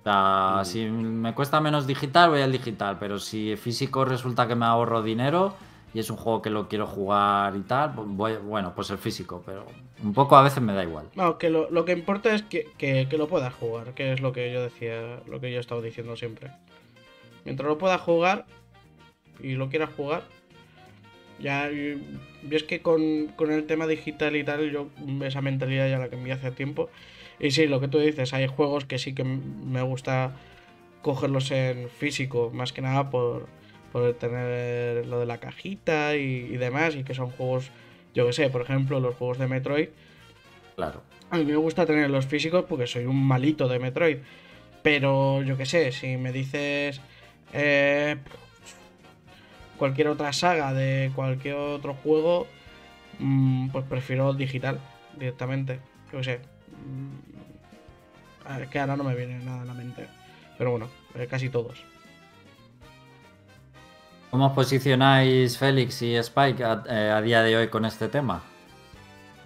[0.00, 0.64] O sea, Mm.
[0.64, 5.02] si me cuesta menos digital, voy al digital, pero si físico resulta que me ahorro
[5.02, 5.54] dinero
[5.92, 8.98] y es un juego que lo quiero jugar y tal, pues voy, bueno, pues el
[8.98, 9.66] físico, pero
[10.04, 11.06] un poco a veces me da igual.
[11.16, 14.20] No, que lo, lo que importa es que, que- que lo puedas jugar, que es
[14.20, 16.52] lo que yo decía, lo que yo he estado diciendo siempre.
[17.44, 18.44] Mientras lo puedas jugar
[19.40, 20.22] y lo quieras jugar,
[21.40, 21.68] ya.
[22.48, 24.88] Y- y es que con, con el tema digital y tal, yo
[25.24, 26.88] esa mentalidad ya la cambié hace tiempo.
[27.38, 30.36] Y sí, lo que tú dices, hay juegos que sí que me gusta
[31.02, 33.46] cogerlos en físico, más que nada por,
[33.92, 37.70] por tener lo de la cajita y, y demás, y que son juegos,
[38.14, 39.88] yo que sé, por ejemplo, los juegos de Metroid.
[40.74, 41.02] Claro.
[41.30, 44.18] A mí me gusta tener los físicos porque soy un malito de Metroid.
[44.82, 47.00] Pero yo qué sé, si me dices
[47.52, 48.16] eh,
[49.76, 52.46] cualquier otra saga de cualquier otro juego,
[53.18, 54.78] mm, pues prefiero digital
[55.16, 55.80] directamente.
[56.12, 56.40] Yo qué sé.
[56.84, 60.06] Mm, es que ahora no me viene nada a la mente.
[60.58, 61.82] Pero bueno, eh, casi todos.
[64.30, 68.42] ¿Cómo os posicionáis Félix y Spike a, eh, a día de hoy con este tema?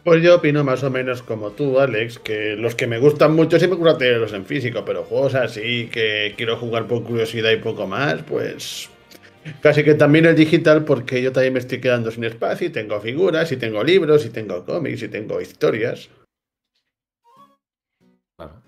[0.05, 3.59] Pues yo opino más o menos como tú, Alex, que los que me gustan mucho
[3.59, 7.87] me gusta tenerlos en físico, pero juegos así que quiero jugar por curiosidad y poco
[7.87, 8.89] más, pues
[9.61, 13.01] casi que también el digital porque yo también me estoy quedando sin espacio y tengo
[13.01, 16.11] figuras y tengo libros y tengo cómics y tengo historias.
[18.37, 18.63] Claro.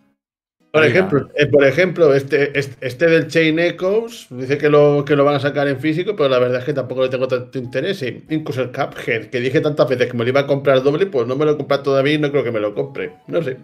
[0.72, 5.16] Por ejemplo, eh, por ejemplo, este, este, este del Chain Echoes dice que lo, que
[5.16, 7.58] lo van a sacar en físico, pero la verdad es que tampoco le tengo tanto
[7.58, 8.02] interés.
[8.02, 11.06] Y incluso el Cuphead, que dije tantas veces que me lo iba a comprar doble,
[11.06, 13.12] pues no me lo he comprado todavía y no creo que me lo compre.
[13.26, 13.58] No sé.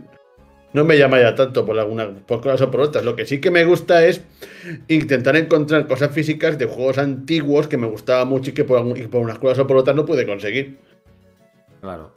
[0.73, 3.05] No me llama ya tanto por alguna por cosas o por otras.
[3.05, 4.21] Lo que sí que me gusta es
[4.89, 9.07] intentar encontrar cosas físicas de juegos antiguos que me gustaba mucho y que por, y
[9.07, 10.79] por unas cosas o por otras no pude conseguir.
[11.81, 12.13] Claro.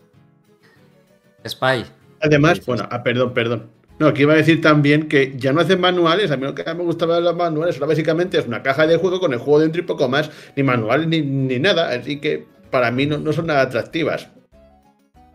[1.48, 1.86] Spy.
[2.20, 3.70] Además, bueno, ah, perdón, perdón.
[4.00, 6.32] No, que iba a decir también que ya no hacen manuales.
[6.32, 8.98] A mí lo que me gustaba de los manuales ahora básicamente es una caja de
[8.98, 10.30] juego con el juego dentro y poco más.
[10.56, 11.90] Ni manual ni, ni nada.
[11.90, 14.30] Así que para mí no, no son nada atractivas.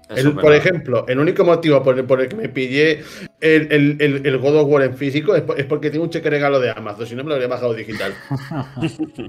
[0.09, 3.03] Es El- por ejemplo, el único motivo por el, por el que me pillé
[3.41, 6.11] el, el- el- el God of War en físico es, por- es porque tengo un
[6.11, 7.07] cheque regalo de Amazon.
[7.07, 8.15] Si no, me lo habría bajado digital.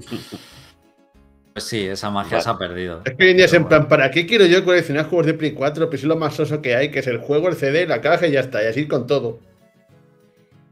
[1.54, 2.42] Pues sí, esa magia Vale.
[2.44, 3.02] se ha perdido.
[3.04, 3.88] Es que hoy en día es en Pero bueno.
[3.88, 5.88] plan, ¿para qué quiero yo coleccionar juegos de Play 4?
[5.88, 8.28] Pues es lo más soso que hay, que es el juego, el CD, la caja
[8.28, 8.62] y ya está.
[8.62, 9.40] Y así con todo.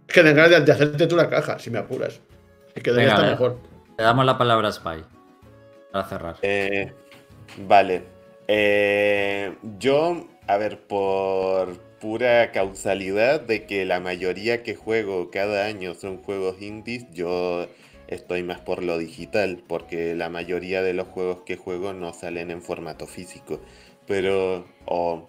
[0.06, 2.20] que den ganas de, hacerte tú la caja, si me apuras.
[2.80, 3.58] Que mejor.
[3.98, 5.02] Le damos la palabra a Spy.
[5.90, 6.36] Para cerrar.
[6.42, 6.92] Eh,
[7.66, 8.04] vale.
[8.48, 15.94] Eh, yo, a ver, por pura causalidad de que la mayoría que juego cada año
[15.94, 17.66] son juegos indies, yo
[18.08, 22.50] estoy más por lo digital, porque la mayoría de los juegos que juego no salen
[22.50, 23.60] en formato físico.
[24.06, 25.28] Pero, o,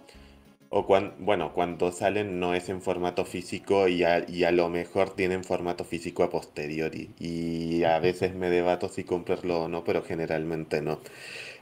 [0.70, 4.70] o cuan- bueno, cuando salen no es en formato físico y a, y a lo
[4.70, 7.10] mejor tienen formato físico a posteriori.
[7.20, 11.00] Y a veces me debato si comprarlo o no, pero generalmente no.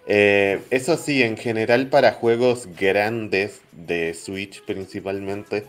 [0.08, 5.66] Eh, eso sí, en general para juegos grandes de Switch principalmente,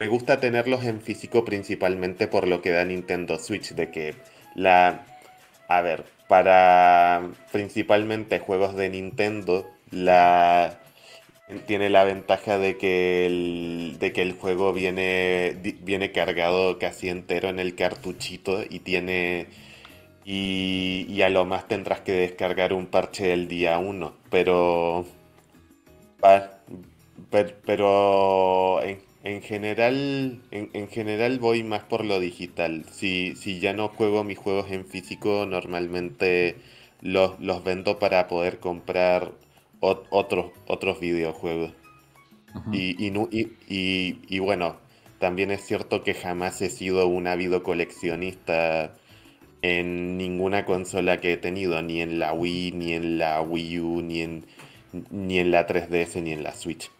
[0.00, 4.14] me gusta tenerlos en físico principalmente por lo que da Nintendo Switch, de que
[4.54, 5.04] la...
[5.68, 10.78] A ver, para principalmente juegos de Nintendo, la...
[11.66, 17.48] Tiene la ventaja de que el, de que el juego viene, viene cargado casi entero
[17.48, 19.46] en el cartuchito y tiene
[20.30, 25.06] y, a lo más tendrás que descargar un parche el día 1, pero,
[27.64, 32.84] pero en, en general, en, en general voy más por lo digital.
[32.92, 36.56] Si, si ya no juego mis juegos en físico, normalmente
[37.00, 39.32] los, los vendo para poder comprar
[39.80, 41.72] ot- otros, otros videojuegos.
[42.72, 44.76] Y bueno,
[45.18, 48.94] también es cierto que jamás he sido un ávido coleccionista
[49.62, 54.02] en ninguna consola que he tenido, ni en la Wii, ni en la Wii U,
[54.02, 54.46] ni en,
[55.10, 56.90] ni en la 3DS, ni en la Switch.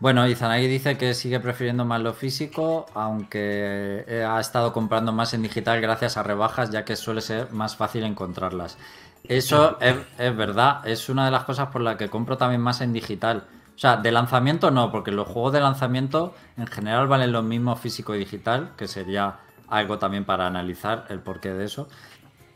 [0.00, 5.34] Bueno, Izanagi dice que sigue prefiriendo más lo físico, aunque eh, ha estado comprando más
[5.34, 8.78] en digital gracias a rebajas, ya que suele ser más fácil encontrarlas.
[9.24, 12.92] Eso es, verdad, es una de las cosas por las que compro también más en
[12.92, 13.44] digital.
[13.74, 17.76] O sea, de lanzamiento no, porque los juegos de lanzamiento en general valen lo mismo
[17.76, 19.36] físico y digital, que sería
[19.68, 21.88] algo también para analizar el porqué de eso.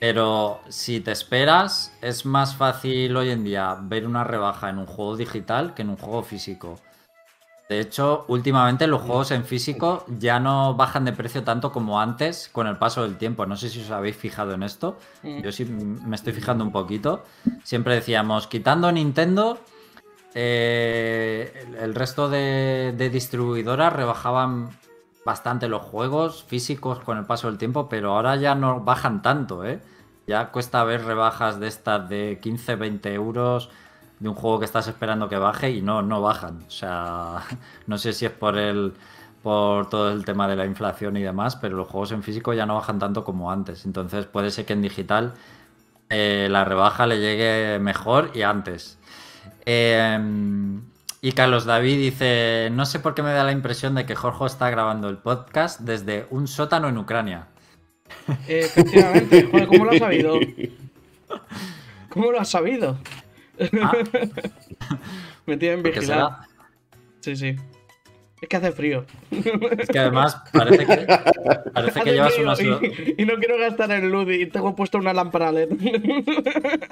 [0.00, 4.86] Pero si te esperas, es más fácil hoy en día ver una rebaja en un
[4.86, 6.80] juego digital que en un juego físico.
[7.72, 12.50] De hecho, últimamente los juegos en físico ya no bajan de precio tanto como antes
[12.52, 13.46] con el paso del tiempo.
[13.46, 14.98] No sé si os habéis fijado en esto.
[15.22, 15.40] Mm.
[15.40, 17.24] Yo sí me estoy fijando un poquito.
[17.64, 19.58] Siempre decíamos, quitando Nintendo,
[20.34, 24.70] eh, el- el resto de, de distribuidoras rebajaban
[25.24, 29.64] bastante los juegos físicos con el paso del tiempo, pero ahora ya no bajan tanto,
[29.64, 29.80] ¿eh?
[30.26, 33.70] Ya cuesta ver rebajas de estas de 15, 20 euros
[34.22, 36.62] de un juego que estás esperando que baje y no, no bajan.
[36.66, 37.42] O sea,
[37.86, 38.94] no sé si es por el
[39.42, 42.64] por todo el tema de la inflación y demás, pero los juegos en físico ya
[42.64, 43.84] no bajan tanto como antes.
[43.84, 45.34] Entonces puede ser que en digital
[46.08, 48.98] eh, la rebaja le llegue mejor y antes.
[49.66, 50.16] Eh,
[51.20, 54.46] y Carlos David dice, no sé por qué me da la impresión de que Jorge
[54.46, 57.48] está grabando el podcast desde un sótano en Ucrania.
[58.46, 60.34] Eh, efectivamente, joder, ¿cómo lo has sabido?
[62.08, 62.98] ¿Cómo lo has sabido?
[63.82, 63.92] Ah,
[65.46, 66.36] Me tienen vigilado.
[67.20, 67.56] Sí, sí.
[68.40, 69.04] Es que hace frío.
[69.30, 71.06] Es que además parece que,
[71.72, 74.74] parece que llevas frío una suda- y, y no quiero gastar en luz y tengo
[74.74, 75.68] puesto una lámpara LED.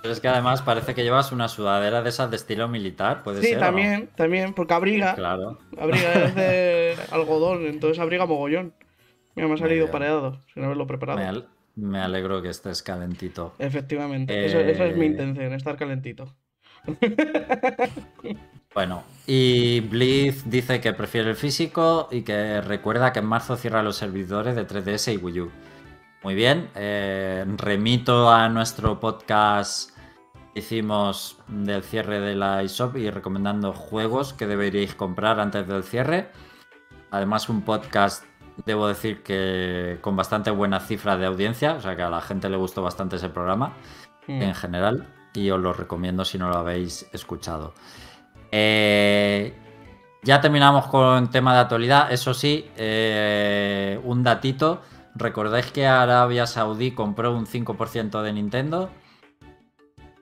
[0.00, 3.42] Pero es que además parece que llevas una sudadera de esas de estilo militar, puede
[3.42, 3.56] sí, ser.
[3.56, 3.66] ¿o no?
[3.66, 5.14] también, también, porque abriga.
[5.16, 5.58] Claro.
[5.78, 8.72] Abriga es de algodón, entonces abriga mogollón.
[9.34, 11.18] Mira, me ha salido pareado, sin haberlo preparado.
[11.78, 13.54] Me, al- me alegro que estés calentito.
[13.58, 16.34] Efectivamente, Eh, eso, esa es mi intención, estar calentito.
[18.74, 23.82] Bueno, y Blitz dice que prefiere el físico y que recuerda que en marzo cierra
[23.82, 25.50] los servidores de 3DS y Wii U.
[26.22, 29.90] Muy bien, eh, remito a nuestro podcast
[30.52, 35.82] que hicimos del cierre de la eShop y recomendando juegos que deberíais comprar antes del
[35.82, 36.28] cierre.
[37.10, 38.24] Además, un podcast,
[38.64, 42.48] debo decir que con bastante buena cifra de audiencia, o sea que a la gente
[42.48, 43.72] le gustó bastante ese programa
[44.28, 44.42] Mm.
[44.42, 47.72] en general y os lo recomiendo si no lo habéis escuchado.
[48.52, 49.54] Eh,
[50.22, 52.12] ya terminamos con tema de actualidad.
[52.12, 54.82] Eso sí, eh, un datito.
[55.14, 58.90] ¿Recordáis que Arabia Saudí compró un 5% de Nintendo?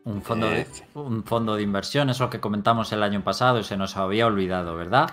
[0.05, 3.65] Un fondo, de, Eh, un fondo de inversión, eso que comentamos el año pasado y
[3.65, 5.11] se nos había olvidado, ¿verdad?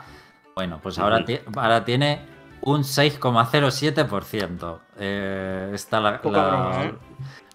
[0.55, 2.21] Bueno, pues ahora, ahora tiene
[2.65, 4.79] un 6,07%.
[4.97, 6.93] Eh, está la, Poca la- broma, ¿eh?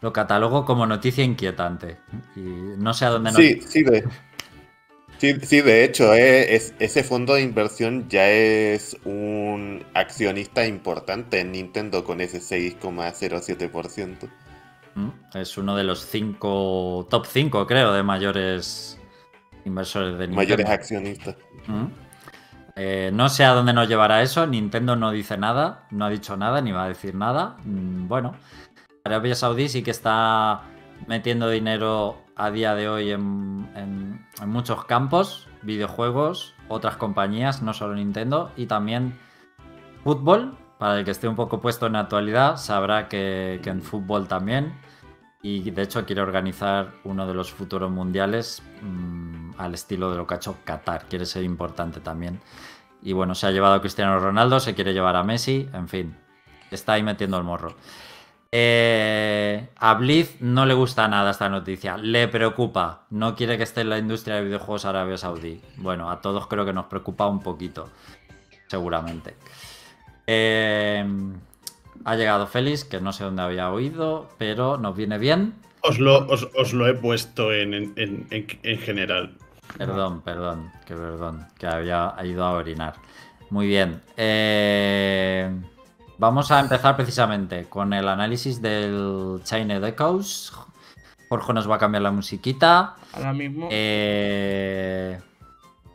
[0.00, 1.98] lo catalogo como noticia inquietante.
[2.36, 3.40] Y no sé a dónde nos...
[3.40, 4.04] Sí, sí, de,
[5.18, 11.40] sí, sí, de hecho, eh, es- ese fondo de inversión ya es un accionista importante
[11.40, 14.28] en Nintendo con ese 6,07%.
[14.94, 18.98] Mm, Es uno de los cinco, top 5 creo, de mayores
[19.64, 20.36] inversores de Nintendo.
[20.36, 21.36] Mayores accionistas.
[21.66, 21.86] Mm.
[22.80, 24.46] Eh, no sé a dónde nos llevará eso.
[24.46, 27.56] Nintendo no dice nada, no ha dicho nada, ni va a decir nada.
[27.64, 28.34] Mm, bueno,
[29.04, 30.62] Arabia Saudí sí que está
[31.06, 38.52] metiendo dinero a día de hoy en, muchos campos, videojuegos, otras compañías, no solo Nintendo,
[38.56, 39.18] y también
[40.04, 40.56] fútbol.
[40.78, 44.78] Para el que esté un poco puesto en la actualidad, sabrá que, en fútbol también.
[45.42, 50.26] Y de hecho quiere organizar uno de los futuros mundiales mm, al estilo de lo
[50.26, 51.06] que ha hecho Qatar.
[51.06, 52.40] Quiere ser importante también.
[53.02, 56.16] Y bueno, se ha llevado a Cristiano Ronaldo, se quiere llevar a Messi, en fin.
[56.70, 57.74] Está ahí metiendo el morro.
[58.50, 63.82] Eh, a Blitz no le gusta nada esta noticia, le preocupa, no quiere que esté
[63.82, 65.60] en la industria de videojuegos Arabia Saudí.
[65.76, 67.90] Bueno, a todos creo que nos preocupa un poquito,
[68.66, 69.36] seguramente.
[70.26, 71.04] Eh,
[72.04, 75.54] ha llegado Félix, que no sé dónde había oído, pero nos viene bien.
[75.82, 77.94] Os lo, os, lo he puesto en,
[78.78, 79.36] general.
[79.76, 82.94] Perdón, perdón, que perdón, que había ido a orinar.
[83.50, 84.02] Muy bien.
[84.16, 85.50] Eh,
[86.18, 90.52] vamos a empezar precisamente con el análisis del China Echoes.
[91.28, 92.96] Jorge nos va a cambiar la musiquita.
[93.12, 93.68] Ahora mismo.
[93.70, 95.18] Eh,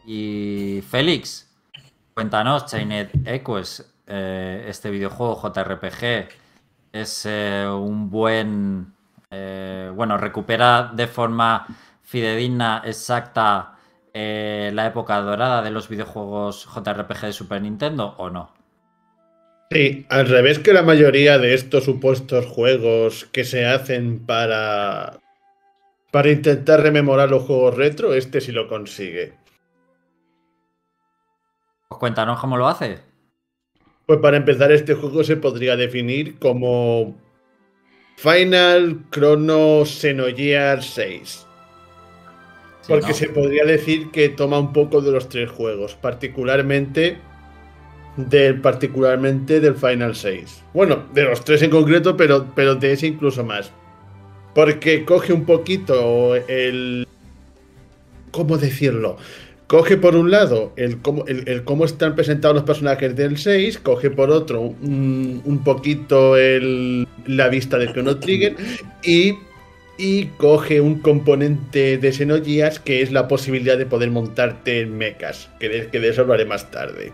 [0.06, 1.50] y Félix,
[2.14, 6.30] cuéntanos, Chained Echoes, eh, este videojuego JRPG
[6.92, 8.94] es un buen...
[9.96, 11.66] Bueno, recupera de forma
[12.04, 13.78] fidedigna, exacta,
[14.14, 18.54] la época dorada de los videojuegos JRPG de Super Nintendo o no?
[19.72, 25.20] Sí, al revés que la mayoría de estos supuestos juegos que se hacen para,
[26.12, 29.34] para intentar rememorar los juegos retro, este sí lo consigue.
[31.90, 33.00] Pues cuéntanos cómo lo hace.
[34.06, 37.16] Pues para empezar, este juego se podría definir como
[38.18, 41.48] Final Chrono Xenogears 6.
[42.88, 47.18] Porque se podría decir que toma un poco de los tres juegos, particularmente
[48.18, 50.64] del, particularmente del Final 6.
[50.74, 53.72] Bueno, de los tres en concreto, pero, pero de ese incluso más.
[54.54, 57.08] Porque coge un poquito el...
[58.32, 59.18] ¿Cómo decirlo?
[59.68, 64.12] Coge por un lado el cómo, el, cómo están presentados los personajes del 6, coge
[64.12, 68.56] por otro un, poquito el, la vista de Chrono Trigger
[69.04, 69.36] y,
[69.98, 75.50] y coge un componente de Xenogears que es la posibilidad de poder montarte en mechas,
[75.60, 77.14] que de, que de eso hablaré más tarde.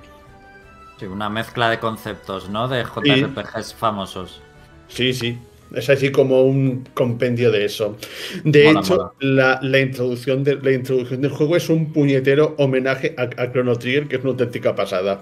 [0.99, 2.67] Sí, una mezcla de conceptos, ¿no?
[2.67, 4.41] De JRPGs famosos.
[4.87, 5.37] Sí, sí.
[5.73, 7.95] Es así como un compendio de eso.
[8.43, 13.75] De hecho, La, introducción de, la introducción del juego es un puñetero homenaje a, Chrono
[13.75, 15.21] Trigger, que es una auténtica pasada.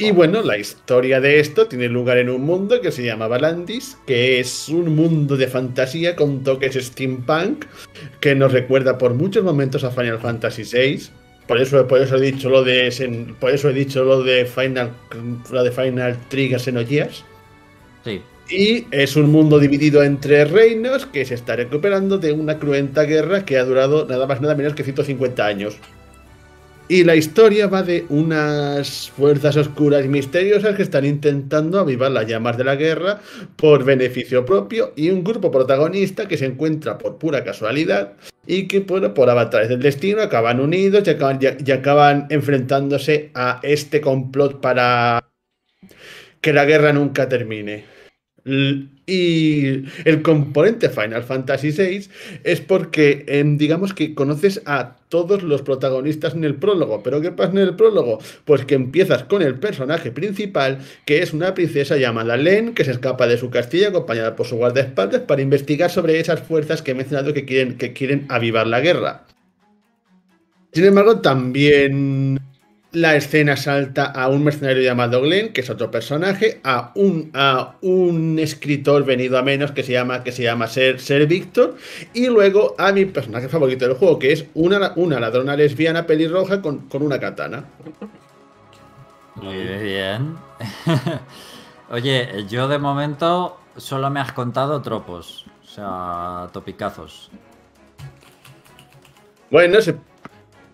[0.00, 3.98] Y bueno, la historia de esto tiene lugar en un mundo que se llama Valandis,
[4.06, 7.66] que es un mundo de fantasía con toques steampunk,
[8.18, 11.02] que nos recuerda por muchos momentos a Final Fantasy VI.
[11.46, 12.90] Por eso, por eso he dicho lo de
[13.38, 14.90] por eso he dicho lo de Final,
[15.52, 17.22] lo de Final Trigger Xenogears.
[18.02, 18.22] Sí.
[18.48, 23.44] Y es un mundo dividido entre reinos que se está recuperando de una cruenta guerra
[23.44, 25.76] que ha durado nada más nada menos que 150 años.
[26.90, 32.26] Y la historia va de unas fuerzas oscuras y misteriosas que están intentando avivar las
[32.26, 33.20] llamas de la guerra
[33.54, 38.14] por beneficio propio y un grupo protagonista que se encuentra por pura casualidad
[38.44, 44.00] y que por avatares del destino acaban unidos y acaban, y acaban enfrentándose a este
[44.00, 45.30] complot para
[46.40, 47.99] que la guerra nunca termine.
[48.44, 52.08] Y el componente Final Fantasy VI
[52.44, 57.02] es porque, em, digamos que conoces a todos los protagonistas en el prólogo.
[57.02, 58.18] ¿Pero qué pasa en el prólogo?
[58.44, 62.92] Pues que empiezas con el personaje principal, que es una princesa llamada Len, que se
[62.92, 66.94] escapa de su castillo acompañada por su guardaespaldas para investigar sobre esas fuerzas que he
[66.94, 69.26] mencionado que quieren, que quieren avivar la guerra.
[70.72, 72.38] Sin embargo, también
[72.92, 77.76] la escena salta a un mercenario llamado Glenn, que es otro personaje, a un, a
[77.82, 81.76] un escritor venido a menos que se llama, que se llama Ser, Ser Víctor,
[82.14, 86.60] y luego a mi personaje favorito del juego, que es una, una ladrona lesbiana pelirroja
[86.60, 87.64] con, con una katana.
[89.36, 90.36] Muy bien.
[91.90, 97.30] Oye, yo de momento solo me has contado tropos, o sea, topicazos.
[99.50, 99.96] Bueno, se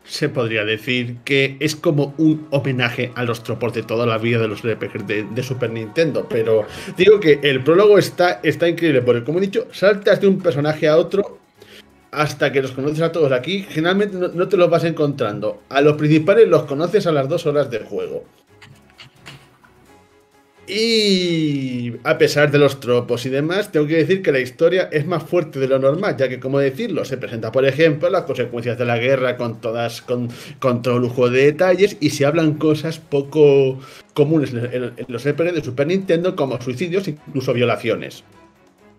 [0.07, 4.38] se podría decir que es como un homenaje a los tropos de toda la vida
[4.38, 6.26] de los RPGs de, Super Nintendo.
[6.28, 10.38] Pero digo que el prólogo está, está increíble, porque como he dicho, saltas de un
[10.38, 11.38] personaje a otro
[12.12, 13.66] hasta que los conoces a todos aquí.
[13.68, 15.62] Generalmente no, te los vas encontrando.
[15.68, 18.24] A los principales los conoces a las dos horas del juego.
[20.68, 25.06] Y a pesar de los tropos y demás, tengo que decir que la historia es
[25.06, 28.76] más fuerte de lo normal, ya que, como decirlo, se presenta, por ejemplo, las consecuencias
[28.76, 32.98] de la guerra con todas, con, con todo lujo de detalles y se hablan cosas
[32.98, 33.78] poco
[34.12, 38.24] comunes en, los RPG de Super Nintendo, como suicidios, incluso violaciones.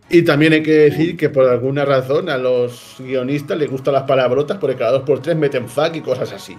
[0.09, 4.03] Y también hay que decir que por alguna razón a los guionistas les gustan las
[4.03, 6.57] palabrotas porque cada dos por tres meten fuck y cosas así.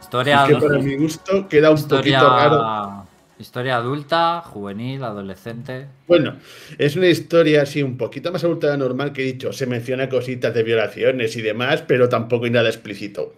[0.00, 0.46] Historia.
[0.48, 2.99] que para mi gusto queda un poquito raro.
[3.40, 5.86] Historia adulta, juvenil, adolescente.
[6.06, 6.36] Bueno,
[6.76, 9.50] es una historia así un poquito más adulta de normal que he dicho.
[9.54, 13.32] Se menciona cositas de violaciones y demás, pero tampoco hay nada explícito.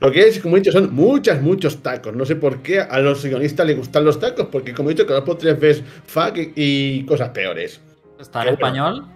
[0.00, 2.16] Lo que es, como he dicho, son muchas, muchos tacos.
[2.16, 5.06] No sé por qué a los guionistas les gustan los tacos, porque como he dicho,
[5.06, 7.82] cada por tres ves fuck y cosas peores.
[8.18, 9.06] ¿Está en español?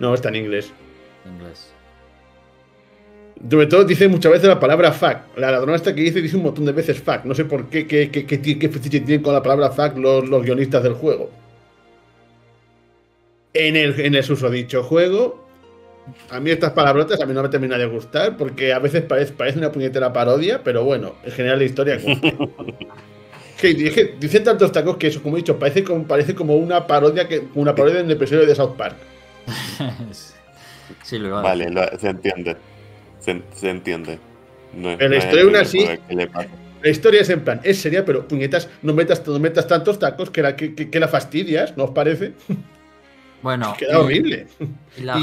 [0.00, 0.72] No, está en inglés.
[1.24, 1.72] Inglés.
[3.48, 5.18] Sobre todo dice muchas veces la palabra fuck.
[5.36, 7.24] La ladrona esta que dice dice un montón de veces fuck.
[7.24, 10.82] No sé por qué, qué, qué, qué, tienen con la palabra fuck los, los guionistas
[10.82, 11.30] del juego.
[13.54, 15.46] En el, en el susodicho juego,
[16.30, 19.32] a mí estas palabrotas a mí no me termina de gustar porque a veces parece,
[19.32, 21.98] parece una puñetera parodia, pero bueno, en general la historia
[23.60, 23.74] que,
[24.18, 27.44] dicen tantos tacos que eso, como he dicho, parece como, parece como una parodia que
[27.54, 28.96] una parodia en el episodio de South Park.
[31.02, 31.68] sí, lo Vale,
[31.98, 32.56] se entiende.
[33.26, 34.20] Se, entiende.
[34.72, 35.86] pero la historia es así.
[36.82, 40.30] La historia es en plan, es seria, pero puñetas, no metas, no metas tantos tacos
[40.30, 42.34] que la, que, que, la fastidias, ¿no os parece?
[43.42, 44.48] Bueno, queda horrible.
[44.96, 45.18] Y la,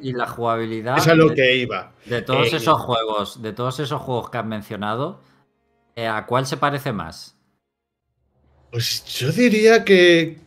[0.00, 0.98] y la, jugabilidad.
[0.98, 1.94] Es a lo que iba.
[2.04, 5.20] De todos eh, esos juegos, de todos esos juegos que has mencionado,
[5.96, 7.36] eh, ¿a cuál se parece más?
[8.70, 10.38] Pues yo diría que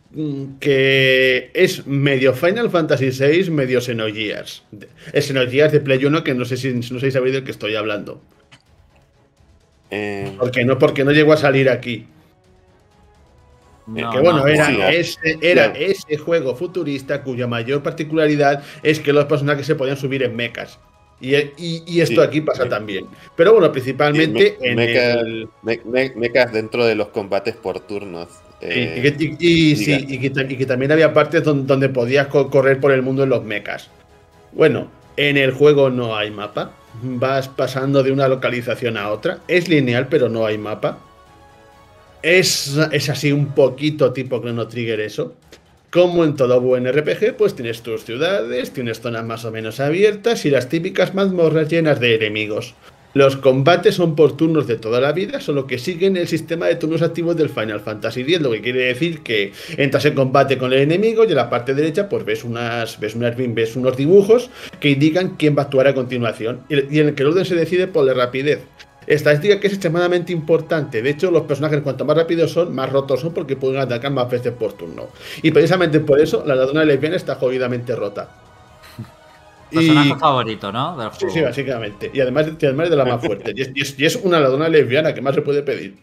[0.58, 4.64] que es medio Final Fantasy VI, medio Xenogears.
[5.12, 7.52] Es Xenogears de Play 1 que no sé si no sé si sabéis del que
[7.52, 8.20] estoy hablando.
[9.90, 10.32] Eh...
[10.38, 12.06] Porque no, porque no llegó a salir aquí.
[13.94, 19.66] que bueno, era, ese, era ese juego futurista cuya mayor particularidad es que los personajes
[19.66, 20.80] se podían subir en mechas.
[21.20, 23.06] Y, esto aquí pasa también.
[23.36, 25.48] Pero bueno, principalmente en el...
[26.16, 28.28] mechas dentro de los combates por turnos.
[28.62, 33.88] Eh, y, que, también había partes donde, podías correr por el mundo en los mechas.
[34.52, 36.72] Bueno, en el juego no hay mapa.
[37.02, 39.38] Vas pasando de una localización a otra.
[39.48, 40.98] Es lineal, pero no hay mapa.
[42.22, 45.34] Es, es así un poquito tipo Chrono Trigger eso.
[45.90, 50.44] Como en todo buen RPG, pues tienes tus ciudades, tienes zonas más o menos abiertas
[50.44, 52.74] y las típicas mazmorras llenas de enemigos.
[53.12, 56.76] Los combates son por turnos de toda la vida, solo que siguen el sistema de
[56.76, 60.72] turnos activos del Final Fantasy X, lo que quiere decir que entras en combate con
[60.72, 64.48] el enemigo y en la parte derecha pues ves unas ves unas ves unos dibujos
[64.78, 67.56] que indican quién va a actuar a continuación y en el que el orden se
[67.56, 68.60] decide por la rapidez.
[69.08, 71.02] Estadística que es extremadamente importante.
[71.02, 74.30] De hecho, los personajes cuanto más rápidos son, más rotos son porque pueden atacar más
[74.30, 75.08] veces por turno.
[75.42, 78.49] Y precisamente por eso la ladrona lesbiana está jodidamente rota.
[79.70, 81.12] Personaje favorito, ¿no?
[81.12, 82.10] Sí, sí, básicamente.
[82.12, 83.54] Y además, además de la más fuerte.
[83.54, 85.96] Y es, una ladrona lesbiana que más se puede pedir.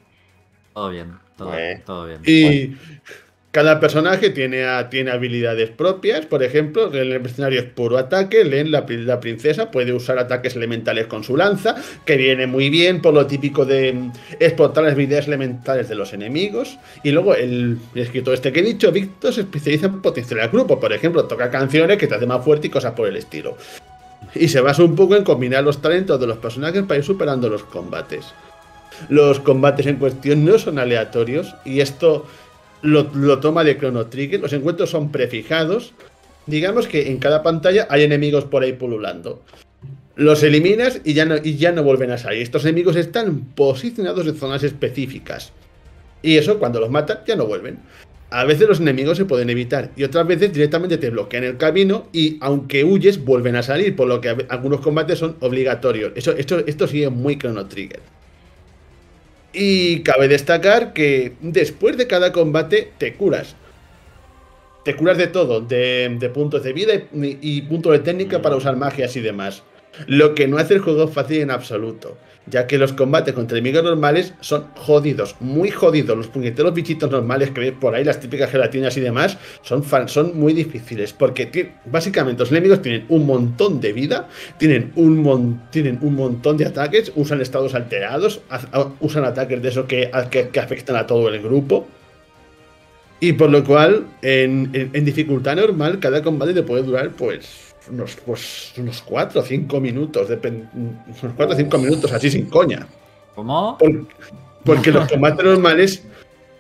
[0.74, 1.51] Todo bien, todo,
[1.86, 2.22] todo bien.
[2.26, 2.76] Y
[3.58, 6.28] cada personaje tiene, tiene habilidades propias.
[6.28, 8.43] Por ejemplo, el escenario es puro ataque.
[8.43, 11.74] Len, la, princesa, puede usar ataques elementales con su lanza,
[12.05, 16.14] que viene muy bien por lo típico de mm, explotar las habilidades elementales de los
[16.14, 16.78] enemigos.
[17.01, 20.80] Y luego el escritor este que he dicho, Víctor, se especializa en potenciar el grupo.
[20.80, 23.58] Por ejemplo, toca canciones que te hacen más fuerte y cosas por el estilo.
[24.36, 27.49] Y se basa un poco en combinar los talentos de los personajes para ir superando
[27.49, 28.36] los combates.
[29.10, 32.26] Los combates en cuestión no son aleatorios y esto
[32.82, 34.39] lo, toma de Chrono Trigger.
[34.39, 35.93] Los encuentros son prefijados.
[36.45, 39.41] Digamos que en cada pantalla hay enemigos por ahí pululando.
[40.15, 42.41] Los eliminas y ya no, y ya no vuelven a salir.
[42.41, 45.51] Estos enemigos están posicionados en zonas específicas.
[46.21, 47.80] Y eso, cuando los matan, ya no vuelven.
[48.30, 52.07] A veces los enemigos se pueden evitar y otras veces directamente te bloquean el camino
[52.11, 56.11] y aunque huyes vuelven a salir, por lo que algunos combates son obligatorios.
[56.13, 58.01] Eso, esto, esto es muy Chrono Trigger.
[59.60, 63.55] Y cabe destacar que después de cada combate te curas.
[64.86, 68.78] Te curas de todo, de, puntos de vida y, y puntos de técnica para usar
[68.78, 69.64] magias y demás.
[70.05, 72.18] Lo que no hace el juego fácil en absoluto
[72.50, 76.18] ya que los combates contra enemigos normales son jodidos, muy jodidos.
[76.18, 80.39] Los puñeteros bichitos normales que veis por ahí, las típicas gelatinas y demás, son, son
[80.39, 84.28] muy difíciles, porque básicamente los enemigos tienen un montón de vida,
[84.58, 88.41] tienen un, tienen un montón de ataques, usan estados alterados,
[89.00, 91.88] usan ataques de esos que, que, afectan a todo el grupo.
[93.20, 98.15] Y por lo cual, en, en dificultad normal, cada combate te puede durar, pues, unos,
[98.25, 102.88] pues, unos 4 o 5 minutos, unos 4 o 5 minutos así sin coña.
[103.35, 103.77] ¿Cómo?
[104.65, 106.03] porque los combates normales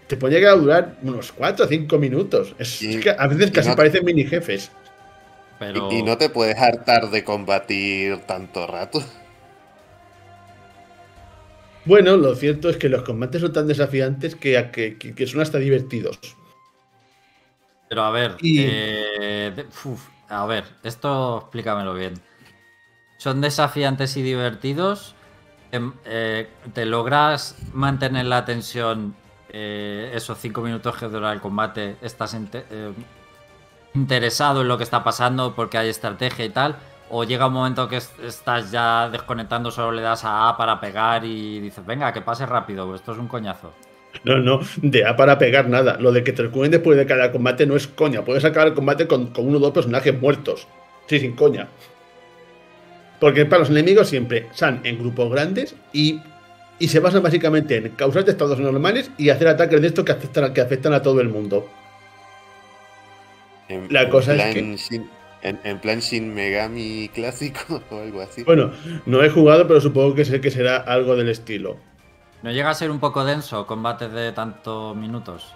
[0.07, 2.55] te puede llegar a durar unos 4 o 5 minutos.
[2.57, 4.71] Es, Y- es que a veces casi no- parecen mini jefes.
[5.59, 9.03] Pero Y, y no te puedes hartar de combatir tanto rato.
[11.85, 16.19] Bueno, lo cierto es que los combates son tan desafiantes que, que, son hasta divertidos.
[17.89, 22.13] Pero a ver, Y- eh, uf, a ver, esto explícamelo bien.
[23.17, 25.15] Son desafiantes y divertidos.
[25.71, 29.15] em, eh, ¿Te logras mantener la tensión
[29.49, 31.97] eh, esos cinco minutos que dura el combate?
[32.01, 32.93] ¿Estás eh,
[33.93, 36.75] interesado en lo que está pasando porque hay estrategia y tal?
[37.09, 40.79] ¿O llega un momento que es- estás ya desconectando, solo le das a A para
[40.79, 43.73] pegar y dices, venga, que pase rápido, esto es un coñazo?
[44.23, 45.97] No, no, de A para pegar nada.
[45.99, 48.23] Lo de que te recuerden después de cada combate no es coña.
[48.25, 50.67] Puedes acabar el combate con, con uno o dos personajes muertos.
[51.07, 51.67] Sí, sin coña.
[53.19, 56.19] Porque para los enemigos siempre están en grupos grandes y,
[56.79, 60.43] y se basan básicamente en causar estados normales y hacer ataques de estos que afectan,
[60.43, 61.67] a- que afectan a todo el mundo.
[63.69, 65.09] En, La cosa es que- Shin-
[65.43, 68.43] en, en plan Shin Megami clásico o algo así.
[68.43, 68.71] Bueno,
[69.05, 71.77] no he jugado, pero supongo que sé que será algo del estilo.
[72.41, 75.55] ¿No llega a ser un poco denso combates de tantos minutos?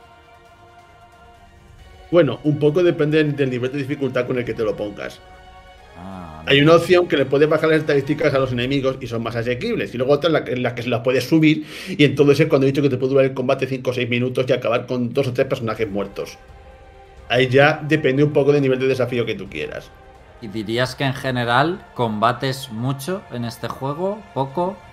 [2.11, 5.21] Bueno, un poco depende del nivel de dificultad con el que te lo pongas.
[5.95, 9.23] Ah, Hay una opción que le puedes bajar las estadísticas a los enemigos y son
[9.23, 9.93] más asequibles.
[9.93, 11.65] Y luego otra en la que, en la que se las puedes subir.
[11.87, 14.09] Y entonces es cuando he dicho que te puede durar el combate 5 o 6
[14.09, 16.39] minutos y acabar con dos o tres personajes muertos.
[17.27, 19.93] Ahí ya depende un poco del nivel de desafío que tú quieras.
[20.41, 24.29] ¿Y dirías que en general combates mucho en este juego?
[24.33, 24.90] ¿Poco?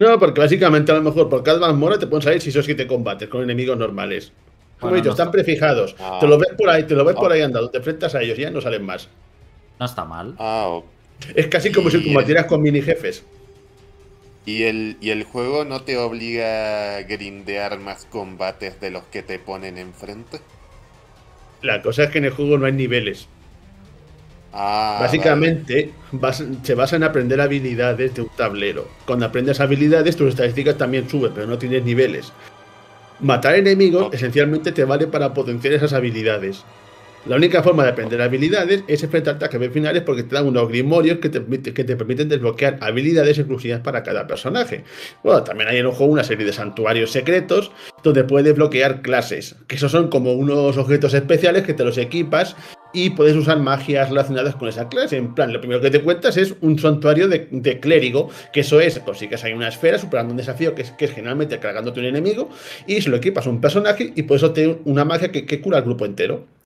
[0.00, 2.86] No, porque básicamente a lo mejor por cada mazmorra te pueden salir 6 o 7
[2.86, 4.32] combates con enemigos normales.
[4.80, 5.94] Como Bueno, he dicho, no están está- prefijados.
[6.00, 6.16] Ah.
[6.20, 7.34] Te lo ves por ahí, te lo ves por Ah.
[7.34, 9.08] ahí andando, te enfrentas a ellos y ya no salen más.
[9.78, 10.34] No está mal.
[10.38, 10.84] Ah, ok.
[11.34, 13.24] Es casi como si combatieras con mini jefes.
[14.46, 19.22] ¿Y el, ¿Y el juego no te obliga a grindear más combates de los que
[19.22, 20.38] te ponen enfrente?
[21.60, 23.28] La cosa es que en el juego no hay niveles.
[24.52, 25.92] Ah, Básicamente
[26.62, 28.88] se basa en aprender habilidades de un tablero.
[29.06, 32.32] Cuando aprendes habilidades, tus estadísticas también suben, pero no tienes niveles.
[33.20, 36.64] Matar enemigos esencialmente te vale para potenciar esas habilidades.
[37.26, 41.18] La única forma de aprender habilidades es enfrentarte a finales porque te dan unos grimorios
[41.18, 44.84] que te, permiten desbloquear habilidades exclusivas para cada personaje.
[45.22, 49.56] Bueno, también hay en el juego una serie de santuarios secretos donde puedes desbloquear clases,
[49.66, 52.56] que esos son como unos objetos especiales que te los equipas
[52.94, 55.18] y puedes usar magias relacionadas con esa clase.
[55.18, 58.98] En plan, lo primero que te cuentas es un santuario de, clérigo, que eso es,
[59.00, 62.48] consigues ahí una esfera superando un desafío que es, que es generalmente cargándote un enemigo
[62.86, 65.84] y se lo equipas a un personaje y puedes obtener una magia que cura al
[65.84, 66.59] grupo entero.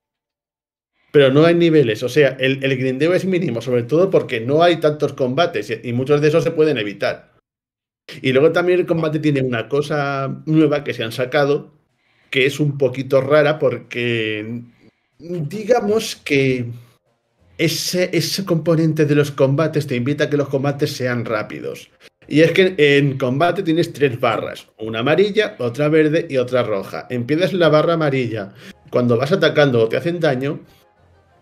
[1.15, 4.65] Pero no hay niveles, o sea, el, el grindeo es mínimo, sobre todo porque no
[4.65, 7.35] hay tantos combates y, y muchos de esos se pueden evitar.
[8.21, 11.73] Y luego también el combate tiene una cosa nueva que se han sacado,
[12.31, 14.61] que es un poquito rara porque
[15.21, 16.67] digamos que
[17.59, 21.91] ese, ese componente de los combates te invita a que los combates sean rápidos.
[22.27, 27.07] Y es que en combate tienes tres barras, una amarilla, otra verde y otra roja.
[27.09, 28.53] Empiezas la barra amarilla.
[28.91, 30.59] Cuando vas atacando o te hacen daño,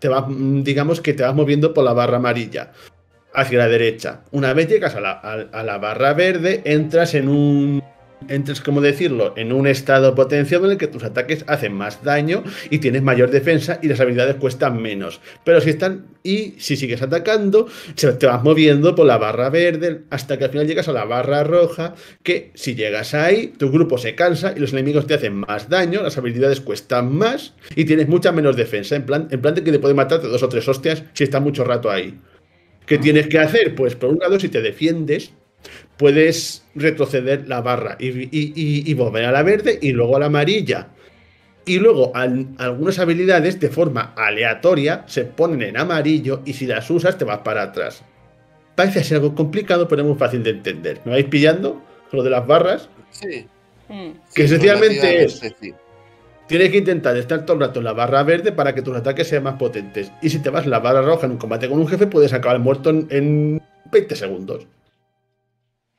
[0.03, 2.73] te vas, digamos que te vas moviendo por la barra amarilla
[3.33, 4.19] hacia la derecha.
[4.31, 7.81] Una vez llegas a la, a la barra verde, entras en un
[8.29, 12.43] entras, como decirlo, en un estado potenciado en el que tus ataques hacen más daño
[12.69, 15.21] y tienes mayor defensa y las habilidades cuestan menos.
[15.43, 20.37] Pero si están y si sigues atacando, te vas moviendo por la barra verde hasta
[20.37, 24.15] que al final llegas a la barra roja, que si llegas ahí, tu grupo se
[24.15, 28.31] cansa y los enemigos te hacen más daño, las habilidades cuestan más y tienes mucha
[28.31, 30.67] menos defensa, en plan, en plan de que te puede matar de dos o tres
[30.67, 32.19] hostias si está mucho rato ahí.
[32.85, 33.75] ¿Qué tienes que hacer?
[33.75, 35.33] Pues por un lado, si te defiendes,
[36.03, 40.19] puedes retroceder la barra y, y- y- y volver a la verde y luego a
[40.19, 40.89] la amarilla.
[41.65, 46.89] Y luego al- algunas habilidades de forma aleatoria se ponen en amarillo y si las
[46.89, 48.03] usas te vas para atrás.
[48.75, 50.99] Parece ser algo complicado, pero es muy fácil de entender.
[51.05, 51.81] ¿Me vais pillando?
[52.11, 52.89] Lo de las barras.
[53.11, 53.47] Sí.
[53.87, 54.09] Mm.
[54.35, 55.41] Que sí, esencialmente es-.
[56.49, 59.29] Tienes que intentar estar todo el rato en la barra verde para que tus ataques
[59.29, 60.11] sean más potentes.
[60.21, 62.33] Y si te vas en la barra roja en un combate con un jefe, puedes
[62.33, 64.67] acabar muerto en, en 20 segundos.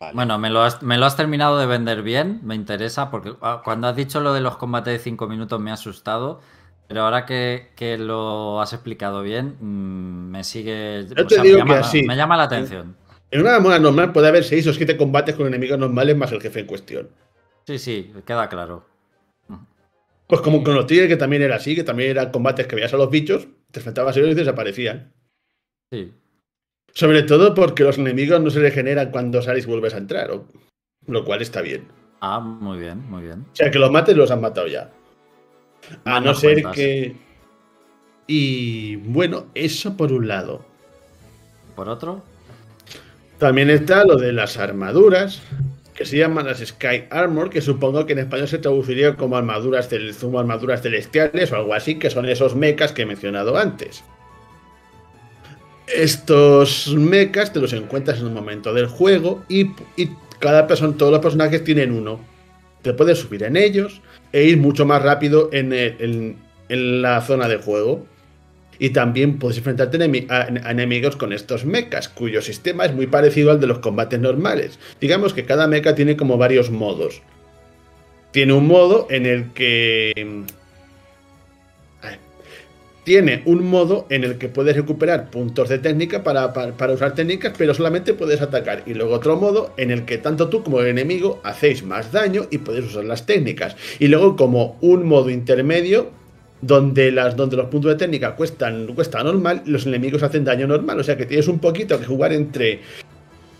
[0.01, 0.15] Vale.
[0.15, 3.63] Bueno, me lo, has, me lo has terminado de vender bien, me interesa, porque ah,
[3.65, 6.41] cuando has dicho lo de los combates de 5 minutos me ha asustado,
[6.89, 11.07] pero ahora que, que lo has explicado bien, mm, me sigue...
[11.17, 12.03] Yo te sea, digo me, llama, que así.
[12.03, 12.97] me llama la atención.
[13.31, 16.41] En una mamona normal puede haber 6 o 7 combates con enemigos normales más el
[16.41, 17.11] jefe en cuestión.
[17.67, 18.87] Sí, sí, queda claro.
[20.27, 22.95] Pues como con los tigres, que también era así, que también eran combates que veías
[22.95, 25.13] a los bichos, te enfrentabas a ellos y desaparecían.
[25.91, 26.13] Sí.
[26.95, 30.47] Sobre todo porque los enemigos no se regeneran cuando sales y vuelves a entrar, o-
[31.07, 31.89] lo cual está bien.
[32.21, 33.41] Ah, muy bien, muy bien.
[33.53, 34.91] O sea, que los mates los han matado ya.
[36.05, 36.75] A no ser cuentas.
[36.77, 37.17] que.
[38.27, 40.65] Y bueno, eso por un lado.
[41.77, 42.23] ¿Por otro?
[43.39, 45.43] También está lo de las armaduras,
[45.93, 49.91] que se llaman las Sky Armor, que supongo que en español se traduciría como armaduras,
[49.91, 54.05] del, como armaduras celestiales o algo así, que son esos mechas que he mencionado antes.
[55.87, 59.71] Estos mechas te los encuentras en un momento del juego y,
[60.39, 62.21] cada persona, todos los personajes tienen uno.
[62.83, 64.01] Te puedes subir en ellos
[64.33, 68.07] e ir mucho más rápido en, en- la zona de juego.
[68.79, 73.61] Y también puedes enfrentarte a enemigos con estos mechas, cuyo sistema es muy parecido al
[73.61, 74.81] de los combates normales.
[75.01, 77.23] Digamos que cada mecha tiene como varios modos.
[78.33, 80.45] Tiene un modo en el que.
[83.05, 87.53] Tiene un modo en el que puedes recuperar puntos de técnica para, para- usar técnicas,
[87.57, 88.83] pero solamente puedes atacar.
[88.87, 92.47] Y luego otro modo en el que tanto tú como el enemigo hacéis más daño
[92.51, 93.77] y podéis usar las técnicas.
[93.99, 96.11] Y luego como un modo intermedio
[96.63, 100.99] donde, las, donde los puntos de técnica cuestan, cuesta normal los enemigos hacen daño normal.
[100.99, 102.81] O sea que tienes un poquito que jugar entre...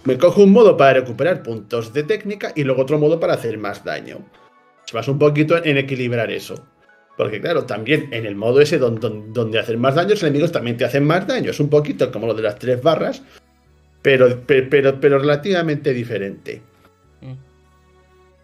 [0.05, 3.59] Me cojo un modo para recuperar puntos de técnica y luego otro modo para hacer
[3.59, 4.19] más daño.
[4.87, 6.63] Se un poquito en equilibrar eso.
[7.17, 10.51] Porque claro, también en el modo ese don- don- donde, hacer más daño, los enemigos
[10.53, 11.51] también te hacen más daño.
[11.51, 13.23] Es un poquito como lo de las tres barras,
[14.03, 16.61] pero, pe- pero, pero relativamente diferente.
[17.21, 17.33] Mm.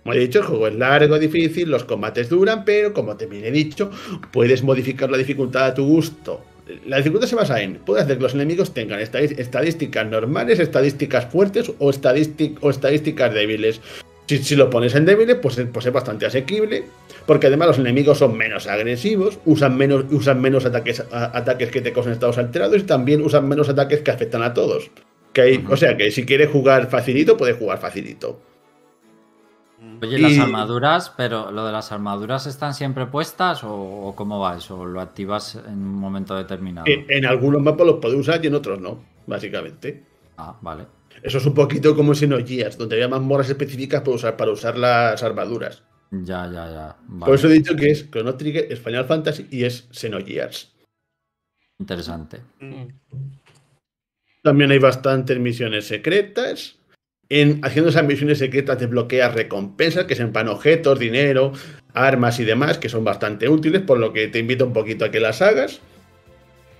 [0.04, 3.50] Como he dicho, el juego es largo, difícil, los combates duran, pero como también he
[3.50, 3.90] dicho,
[4.32, 6.44] puedes modificar la dificultad a tu gusto.
[6.86, 11.72] La dificultad se basa en, puedes hacer que los enemigos tengan estadísticas normales, estadísticas fuertes
[11.80, 13.80] o, estadístic- o estadísticas débiles.
[14.30, 16.84] Si, si lo pones en débiles, pues, es- pues es bastante asequible,
[17.26, 21.80] porque además los enemigos son menos agresivos, usan menos, usan menos ataques, a- ataques que
[21.80, 24.88] te causan estados alterados y también usan menos ataques que afectan a todos.
[25.32, 25.66] Que hay-.
[25.68, 28.40] O sea que si quieres jugar facilito, puedes jugar facilito.
[30.00, 34.38] Oye, las Y- armaduras, pero lo de las armaduras están siempre puestas o, o cómo
[34.38, 34.84] va eso?
[34.84, 36.86] ¿Lo activas en un momento determinado?
[36.86, 40.04] En, en algunos mapas los puedes usar y en otros no, básicamente.
[40.38, 40.84] Ah, vale.
[41.22, 45.22] Eso es un poquito como Xenogears, donde había mazmorras específicas para usar, para usar las
[45.22, 45.82] armaduras.
[46.10, 46.96] Ya, ya, ya.
[47.06, 47.28] Vale.
[47.28, 50.72] Por eso he dicho que es Chrono Trigger, es Final Fantasy y es Xenogears.
[51.78, 52.40] Interesante.
[52.60, 52.86] Mm.
[54.42, 56.76] También hay bastantes misiones secretas.
[57.28, 61.52] En, haciendo esas misiones secretas desbloqueas recompensas, que sean objetos, dinero,
[61.94, 65.10] armas y demás, que son bastante útiles, por lo que te invito un poquito a
[65.10, 65.80] que las hagas.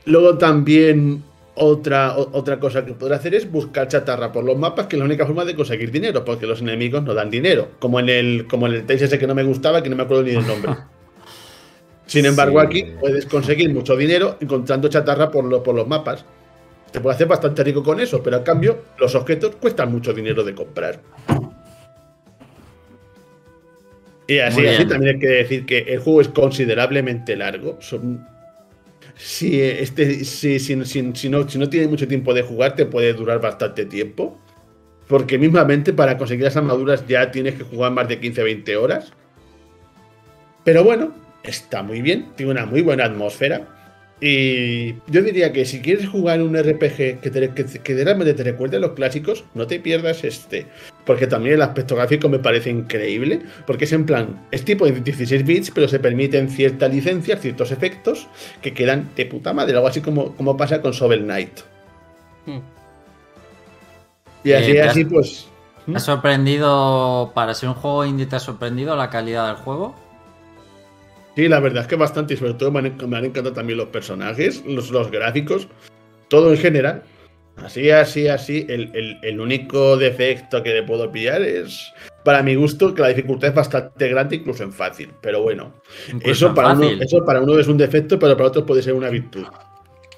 [0.07, 1.22] Luego también
[1.55, 5.01] otra, o- otra cosa que podrás hacer es buscar chatarra por los mapas, que es
[5.01, 7.68] la única forma de conseguir dinero, porque los enemigos no dan dinero.
[7.78, 10.22] Como en el, como en el ese que no me gustaba, que no me acuerdo
[10.22, 10.72] ni del nombre.
[12.07, 12.66] Sin embargo, Sí.
[12.66, 16.24] aquí puedes conseguir mucho dinero encontrando chatarra por, lo- por los mapas.
[16.90, 20.42] Te puede hacer bastante rico con eso, pero a cambio los objetos cuestan mucho dinero
[20.42, 21.01] de comprar.
[24.26, 27.76] Y así, así también hay que decir que el juego es considerablemente largo.
[27.80, 28.26] Son-
[29.23, 33.12] si, este, si, si, si- no, si no tienes mucho tiempo de jugar, te puede
[33.12, 34.39] durar bastante tiempo.
[35.09, 39.12] Porque mismamente para conseguir las armaduras ya tienes que jugar más de 15-20 horas.
[40.64, 43.66] Pero bueno, está muy bien, tiene una muy buena atmósfera.
[44.21, 48.45] Y yo diría que si quieres jugar un RPG que, te- que, que realmente te
[48.45, 50.66] recuerde a los clásicos, no te pierdas este.
[51.07, 53.40] Porque también el aspecto gráfico me parece increíble.
[53.66, 57.70] Porque es en plan, es tipo de 16 bits, pero se permiten ciertas licencias, ciertos
[57.72, 58.28] efectos
[58.62, 59.74] que quedan de puta madre.
[59.76, 61.61] Algo así como, como pasa con Shovel Knight.
[62.46, 62.59] Mm.
[64.44, 65.46] Y así, Eh, te has- así pues.
[65.86, 69.94] ¿Te ha sorprendido, para ser un juego indie, te ha sorprendido la calidad del juego?
[71.34, 73.78] Sí, la verdad es que bastante, y sobre todo me han, me han encantado también
[73.78, 75.66] los personajes, los, los gráficos,
[76.28, 77.03] todo en general.
[77.57, 78.66] Así, así, así.
[78.68, 81.92] El, el- el único defecto que le puedo pillar es,
[82.24, 85.12] para mi gusto, que la dificultad es bastante grande, incluso en fácil.
[85.20, 85.74] Pero bueno,
[86.07, 88.94] Incluso eso para, uno, eso para uno es un defecto, pero para otros puede ser
[88.94, 89.46] una virtud.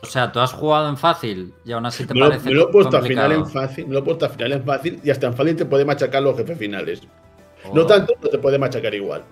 [0.02, 2.54] O sea, tú has jugado en fácil y aún así te Me lo, parece me
[2.54, 3.28] lo he puesto al complicado.
[3.28, 5.56] final en fácil, me lo he puesto al final en fácil y hasta en fácil
[5.56, 7.02] te puede machacar los jefes finales.
[7.72, 9.24] No Oh, tanto, pero te puede machacar igual.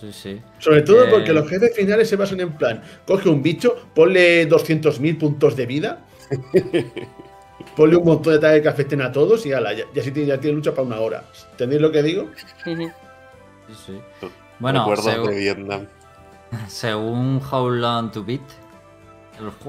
[0.00, 0.42] Sí, sí.
[0.58, 4.46] Sobre todo Eh, porque los jefes finales se basan en plan, coge un bicho, ponle
[4.46, 6.06] 200.000 puntos de vida,
[7.76, 10.28] ponle un montón de ataques que afecten a todos y ala, ya, ya, sí tiene,
[10.28, 11.24] ya tiene lucha para una hora.
[11.52, 12.28] ¿Entendéis lo que digo?
[12.64, 12.74] Sí,
[13.86, 14.00] sí.
[14.58, 15.86] Bueno, segu- de Vietnam.
[16.68, 18.40] según How Long to Beat,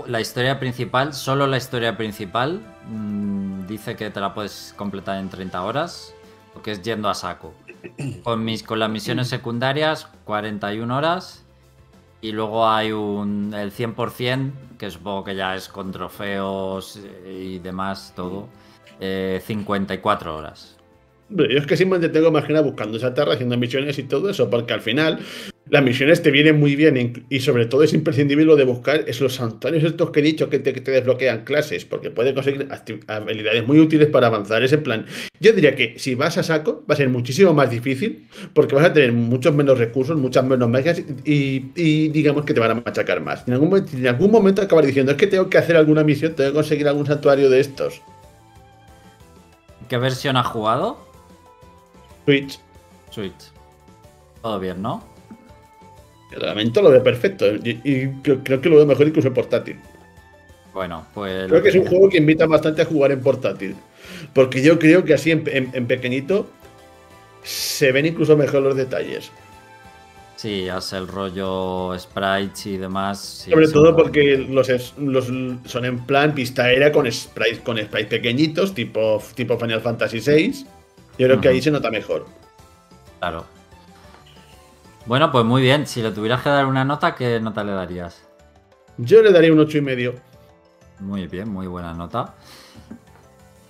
[0.08, 5.30] la historia principal, solo la historia principal, mm, dice que te la puedes completar en
[5.30, 6.14] 30 horas,
[6.56, 7.54] lo que es yendo a saco.
[8.24, 11.44] Con, mis, con las misiones secundarias, 41 horas.
[12.22, 18.14] Y luego hay un, el 100%, que supongo que ya es con trofeos y demás,
[18.16, 18.48] todo,
[19.00, 20.77] eh, 54 horas.
[21.30, 24.30] Yo es que siempre tengo más que nada buscando esa tierra, haciendo misiones y todo
[24.30, 25.20] eso, porque al final
[25.70, 29.20] las misiones te vienen muy bien y sobre todo es imprescindible lo de buscar es
[29.20, 32.70] los santuarios estos que he dicho que te, desbloquean clases, porque puedes conseguir
[33.08, 35.06] habilidades muy útiles para avanzar ese plan.
[35.42, 38.86] Yo diría que si vas a saco va a ser muchísimo más difícil porque vas
[38.86, 43.20] a tener muchos menos recursos, muchas menos magias y, digamos que te van a machacar
[43.22, 43.46] más.
[43.48, 46.52] En algún, en algún momento acabas diciendo es que tengo que hacer alguna misión, tengo
[46.52, 48.02] que conseguir algún santuario de estos.
[49.90, 51.07] ¿Qué versión has jugado?
[52.28, 52.60] Switch.
[53.10, 53.52] Switch.
[54.42, 55.02] Todo bien, ¿no?
[56.34, 59.80] El reglamento lo ve perfecto y, creo, que lo veo mejor incluso en portátil.
[60.74, 61.48] Bueno, pues.
[61.48, 63.78] Creo que es un juego que invita bastante a jugar en portátil.
[64.34, 66.50] Porque yo creo que así en, pequeñito
[67.44, 69.32] se ven incluso mejor los detalles.
[70.36, 73.48] Sí, hace el rollo sprites y demás.
[73.50, 74.68] Sobre todo porque los,
[75.66, 80.77] son en plan pista aérea con sprites, con sprites pequeñitos, tipo, tipo Final Fantasy VI.
[81.18, 82.26] Yo creo que ahí se nota mejor.
[83.20, 83.46] Claro.
[85.06, 85.88] Bueno, pues muy bien.
[85.88, 88.24] Si le tuvieras que dar una nota, ¿qué nota le darías?
[88.98, 90.16] Yo le daría un ocho y medio.
[91.00, 92.34] Muy bien, muy buena nota.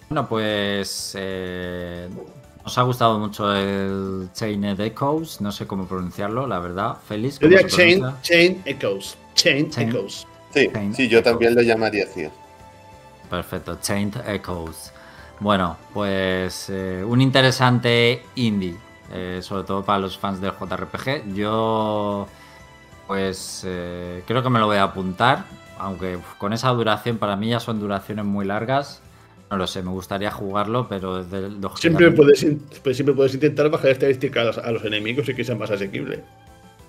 [0.09, 2.07] Bueno, pues eh,
[2.63, 6.97] nos ha gustado mucho el Chained Echoes, no sé cómo pronunciarlo, la verdad.
[7.05, 7.39] Feliz.
[7.39, 9.17] Yo diría Chain, Chain Echoes.
[9.35, 10.25] Chain, Echoes.
[10.53, 12.27] Sí, sí, yo también lo llamaría así.
[13.29, 14.93] Perfecto, Chained Echoes.
[15.39, 18.75] Bueno, pues eh, un interesante indie,
[19.13, 21.33] eh, sobre todo para los fans del JRPG.
[21.35, 22.27] Yo,
[23.05, 25.45] pues, eh, creo que me lo voy a apuntar,
[25.77, 29.01] aunque con esa duración, para mí ya son duraciones muy largas.
[29.51, 32.45] No lo sé, me gustaría jugarlo, pero desde siempre puedes,
[32.83, 36.23] pues, siempre puedes intentar bajar estadísticas a los enemigos y que sea más asequible.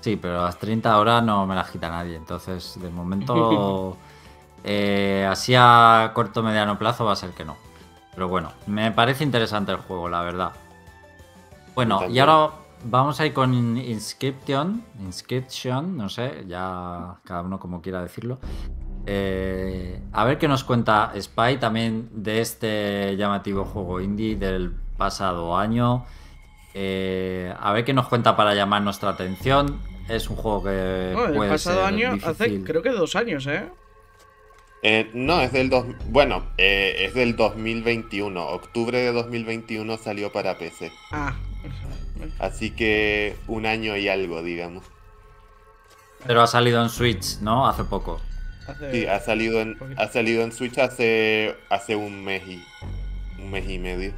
[0.01, 3.97] Sí, pero a las 30 horas no me las quita nadie, entonces de momento,
[5.29, 7.68] así a corto mediano plazo va a ser que no.
[8.19, 10.51] Pero bueno, me parece interesante el juego, la verdad.
[11.77, 12.51] Bueno, y ahora
[12.83, 14.83] vamos a ir con Inscription.
[14.99, 18.41] Inscription, no sé, ya cada uno como quiera decirlo.
[19.07, 25.57] Eh, a ver qué nos cuenta Spy también de este llamativo juego indie del pasado
[25.57, 26.05] año.
[26.75, 29.79] Eh, a ver qué nos cuenta para llamar nuestra atención.
[30.09, 31.13] Es un juego que.
[31.13, 33.71] el pasado año, hace creo que dos años, ¿eh?
[34.83, 38.47] Eh, no, es del dos, bueno, eh, es del 2021.
[38.49, 40.93] Octubre de 2021 salió para PC.
[41.11, 41.35] Ah.
[42.39, 44.85] Así que un año y algo, digamos.
[46.27, 47.67] Pero ha salido en Switch, ¿no?
[47.67, 48.21] Hace poco.
[48.93, 52.63] sí, ha salido en, ha salido en Switch hace, hace un mes y
[53.39, 54.13] un mes y medio.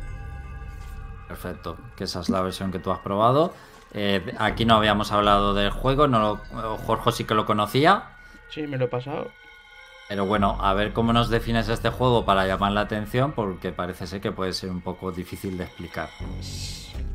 [1.28, 3.54] Perfecto, que esa es la versión que tú has probado.
[3.92, 6.40] Eh, aquí no habíamos hablado del juego, no
[6.86, 8.16] Jorge sí que lo conocía.
[8.48, 9.30] Sí, me lo he pasado.
[10.10, 14.08] Pero bueno, a ver cómo nos defines este juego para llamar la atención, porque parece
[14.08, 16.08] ser que puede ser un poco difícil de explicar.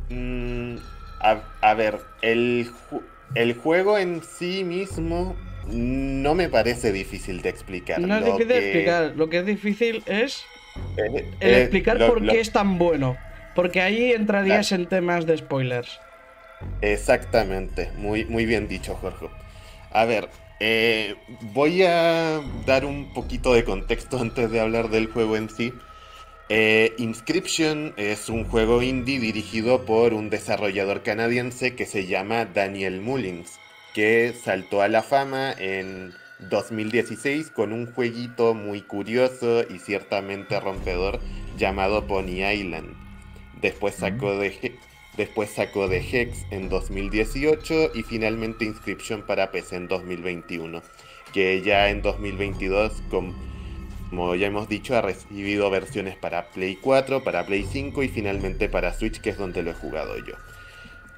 [0.08, 0.78] Mm,
[1.20, 2.72] a, ver, el,
[3.34, 5.36] el juego en sí mismo
[5.68, 8.00] no me parece difícil de explicar.
[8.00, 10.46] No es difícil de explicar, lo que es difícil es
[11.42, 13.18] el explicar por qué es tan bueno.
[13.56, 16.00] Porque ahí entrarías en temas de spoilers.
[16.80, 19.28] Exactamente, muy, muy bien dicho, Jorge.
[19.92, 20.30] A ver,
[20.60, 21.16] eh,
[21.54, 25.74] voy a dar un poquito de contexto antes de hablar del juego en sí.
[26.48, 33.02] Eh, Inscription es un juego indie dirigido por un desarrollador canadiense que se llama Daniel
[33.02, 33.60] Mullins,
[33.94, 41.20] que saltó a la fama en 2016 con un jueguito muy curioso y ciertamente rompedor
[41.58, 42.96] llamado Pony Island.
[43.60, 44.78] Después sacó de,
[45.18, 50.82] Después sacó The Hex en 2018 y finalmente Inscription para PC en 2021,
[51.34, 57.46] que ya en 2022, como ya hemos dicho, ha recibido versiones para Play 4, para
[57.46, 60.36] Play 5 y finalmente para Switch, que es donde lo he jugado yo.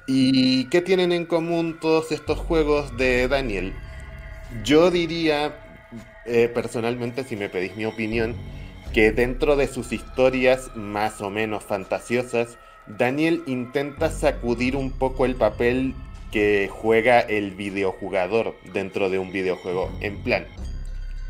[0.06, 3.74] ¿Y qué tienen en común todos estos juegos de Daniel?
[4.64, 5.60] Yo diría,
[6.24, 8.36] eh, personalmente, si me pedís mi opinión,
[8.94, 12.58] que dentro de sus historias más o menos fantasiosas,
[12.96, 15.94] Daniel intenta sacudir un poco el papel
[16.32, 19.90] que juega el videojugador dentro de un videojuego.
[20.00, 20.46] En plan,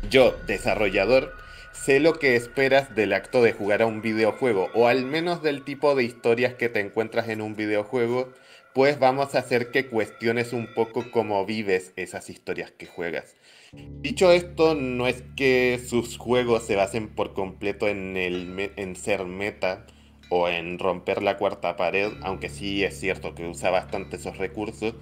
[0.09, 1.33] yo, desarrollador,
[1.73, 5.63] sé lo que esperas del acto de jugar a un videojuego, o al menos del
[5.63, 8.29] tipo de historias que te encuentras en un videojuego,
[8.73, 13.35] pues vamos a hacer que cuestiones un poco cómo vives esas historias que juegas.
[13.71, 19.25] Dicho esto, no es que sus juegos se basen por completo en, el, en ser
[19.25, 19.85] meta,
[20.29, 24.93] o en romper la cuarta pared, aunque sí es cierto que usa bastante esos recursos,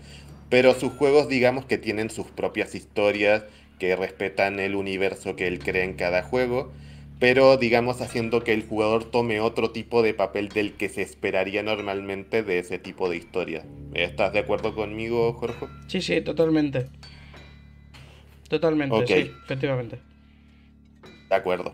[0.49, 3.43] pero sus juegos digamos que tienen sus propias historias,
[3.79, 6.71] que respetan el universo que él cree en cada juego,
[7.19, 11.63] pero digamos haciendo que el jugador tome otro tipo de papel del que se esperaría
[11.63, 13.63] normalmente de ese tipo de historia.
[13.93, 15.67] ¿Estás de acuerdo conmigo, Jorge?
[15.87, 16.87] Sí, sí, totalmente.
[18.49, 19.99] Totalmente, sí, efectivamente.
[21.29, 21.73] De acuerdo.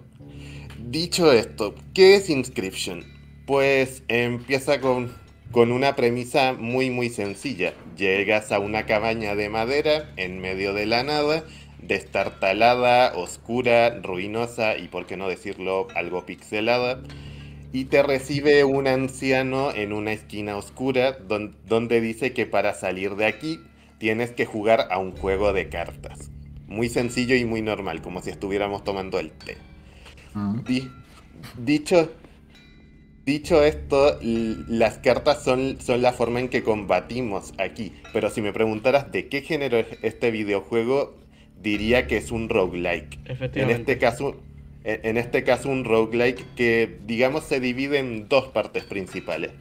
[0.80, 3.13] Dicho esto, ¿qué es Inscription?
[3.46, 5.12] Pues empieza con,
[5.52, 7.74] con una premisa muy muy sencilla.
[7.98, 11.44] Llegas a una cabaña de madera en medio de la nada
[11.88, 17.02] destartalada, oscura, ruinosa y, por qué no decirlo, algo pixelada.
[17.72, 21.18] Y te recibe un anciano en una esquina oscura
[21.68, 23.60] donde dice que para salir de aquí
[23.98, 26.30] tienes que jugar a un juego de cartas.
[26.68, 29.58] Muy sencillo y muy normal, como si estuviéramos tomando el té.
[30.36, 30.62] Mm.
[31.58, 32.12] dicho,
[33.26, 37.94] dicho esto, las cartas son, son la forma en que combatimos aquí.
[38.12, 41.16] Pero si me preguntaras de qué género es este videojuego,
[41.62, 43.20] diría que es un roguelike.
[43.56, 44.36] En este caso,
[44.84, 49.52] en este caso un roguelike que digamos se divide en dos partes principales.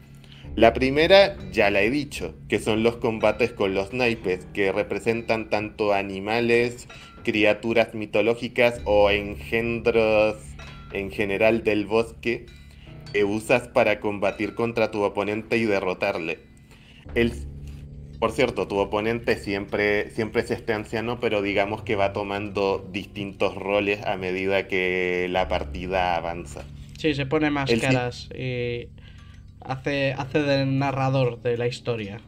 [0.54, 5.48] La primera, ya la he dicho, que son los combates con los naipes, que representan
[5.48, 6.88] tanto animales,
[7.22, 10.36] criaturas mitológicas o engendros
[10.92, 12.44] en general del bosque
[13.12, 16.40] que usas para combatir contra tu oponente y derrotarle.
[17.14, 17.32] El
[18.22, 23.56] por cierto, tu oponente siempre, siempre es este anciano, pero digamos que va tomando distintos
[23.56, 26.62] roles a medida que la partida avanza.
[26.98, 28.86] Sí, se pone máscaras y
[29.58, 32.20] hace, hace de narrador de la historia.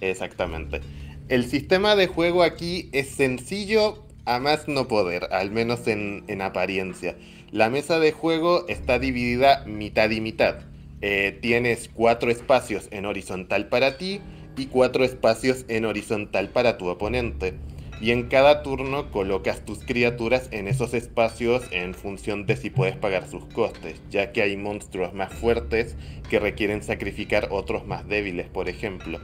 [0.00, 0.80] Exactamente.
[1.28, 7.16] El sistema de juego aquí es sencillo a más no poder, al menos en, apariencia.
[7.54, 10.56] La mesa de juego está dividida mitad y mitad.
[11.02, 14.20] Eh, tienes cuatro espacios en horizontal para ti
[14.56, 17.54] y cuatro espacios en horizontal para tu oponente.
[18.00, 22.96] Y en cada turno colocas tus criaturas en esos espacios en función de si puedes
[22.96, 25.94] pagar sus costes, ya que hay monstruos más fuertes
[26.28, 29.20] que requieren sacrificar otros más débiles, por ejemplo.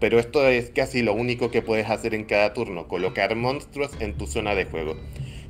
[0.00, 4.16] Pero esto es casi lo único que puedes hacer en cada turno, colocar monstruos en
[4.16, 4.96] tu zona de juego.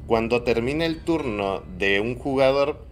[0.06, 2.84] Cuando termine el turno de un jugador,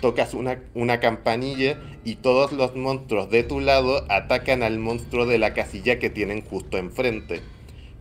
[0.00, 5.38] tocas una, una, campanilla y todos los monstruos de tu lado atacan al monstruo de
[5.38, 7.40] la casilla que tienen justo enfrente.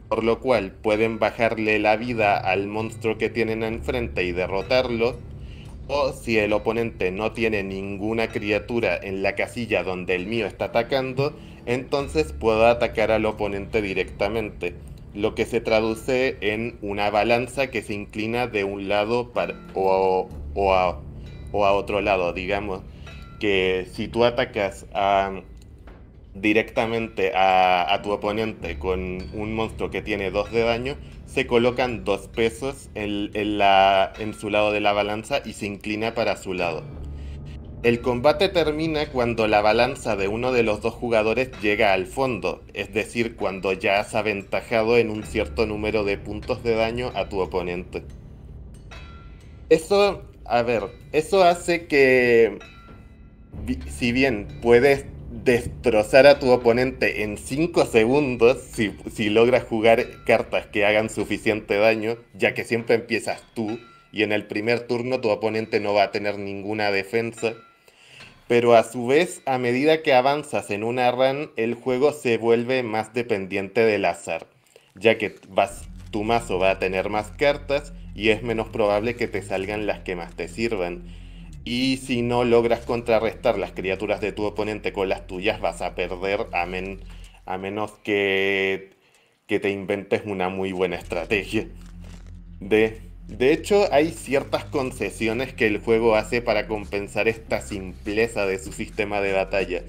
[0.07, 5.17] Por lo cual pueden bajarle la vida al monstruo que tienen enfrente y derrotarlo.
[5.87, 10.65] O si el oponente no tiene ninguna criatura en la casilla donde el mío está
[10.65, 11.33] atacando,
[11.65, 14.75] entonces puedo atacar al oponente directamente.
[15.13, 19.31] Lo que se traduce en una balanza que se inclina de un lado
[19.73, 20.29] o,
[20.73, 22.81] a otro lado, digamos
[23.39, 24.85] que si tú atacas
[26.33, 30.95] directamente a, tu oponente con un monstruo que tiene 2 de daño,
[31.25, 36.37] se colocan dos pesos en, en su lado de la balanza y se inclina para
[36.37, 36.83] su lado.
[37.81, 42.61] El combate termina cuando la balanza de uno de los dos jugadores llega al fondo,
[42.73, 47.29] es decir, cuando ya has aventajado en un cierto número de puntos de daño a
[47.29, 48.03] tu oponente.
[49.69, 52.57] Eso a ver, eso hace que,
[53.87, 58.57] si bien puedes destrozar a tu oponente en 5 segundos,
[59.13, 63.79] si, logras jugar cartas que hagan suficiente daño, ya que siempre empiezas tú,
[64.11, 67.53] y en el primer turno tu oponente no va a tener ninguna defensa.
[68.49, 72.81] Pero a su vez, a medida que avanzas en una run, el juego se vuelve
[72.81, 74.47] más dependiente del azar,
[74.95, 79.27] ya que vas, tu mazo va a tener más cartas y es menos probable que
[79.27, 81.03] te salgan las que más te sirvan.
[81.63, 85.93] Y si no logras contrarrestar las criaturas de tu oponente con las tuyas, vas a
[85.93, 88.95] perder a, menos que,
[89.45, 91.67] que te inventes una muy buena estrategia.
[92.59, 98.57] De, de hecho, hay ciertas concesiones que el juego hace para compensar esta simpleza de
[98.57, 99.83] su sistema de batalla.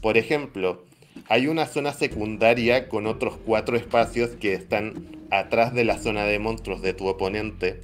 [0.00, 0.84] Por ejemplo,
[1.28, 6.38] hay una zona secundaria con otros cuatro espacios que están atrás de la zona de
[6.38, 7.80] monstruos de tu oponente.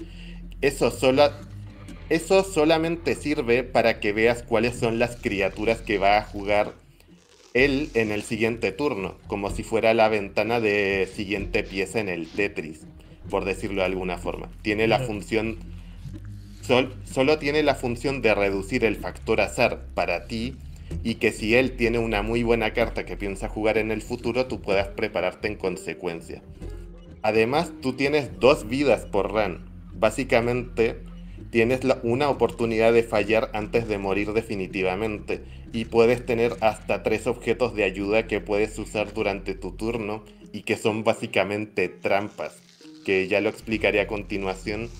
[0.60, 0.96] Eso,
[2.08, 6.74] eso solamente sirve para que veas cuáles son las criaturas que va a jugar
[7.52, 12.28] él en el siguiente turno, como si fuera la ventana de siguiente pieza en el
[12.28, 12.82] Tetris,
[13.28, 14.48] por decirlo de alguna forma.
[14.62, 15.58] Tiene la función...
[17.04, 20.56] solo tiene la función de reducir el factor azar para ti
[21.02, 24.46] y que si él tiene una muy buena carta que piensa jugar en el futuro,
[24.46, 26.42] tú puedas prepararte en consecuencia.
[27.22, 29.70] Además, tú tienes dos vidas por run.
[29.92, 31.00] Básicamente,
[31.50, 35.42] tienes una oportunidad de fallar antes de morir definitivamente
[35.72, 40.62] y puedes tener hasta tres objetos de ayuda que puedes usar durante tu turno y
[40.62, 42.62] que son básicamente trampas,
[43.04, 44.90] que ya lo explicaré a continuación.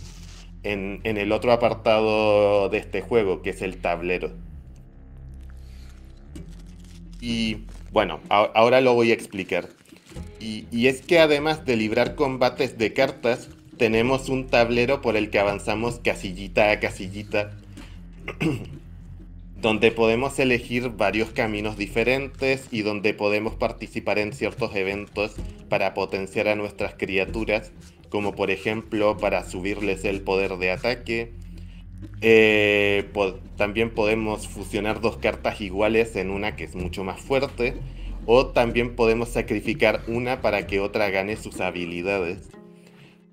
[0.63, 4.31] en, el otro apartado de este juego, que es el tablero.
[7.21, 9.69] Y bueno, ahora lo voy a explicar.
[10.39, 15.31] Y, y, es que además de librar combates de cartas, tenemos un tablero por el
[15.31, 17.53] que avanzamos casillita a casillita,
[19.61, 25.35] donde podemos elegir varios caminos diferentes y donde podemos participar en ciertos eventos
[25.69, 27.73] para potenciar a nuestras criaturas
[28.11, 31.33] como por ejemplo para subirles el poder de ataque.
[32.21, 33.09] Eh,
[33.57, 37.75] también podemos fusionar dos cartas iguales en una que es mucho más fuerte.
[38.27, 42.51] O también podemos sacrificar una para que otra gane sus habilidades.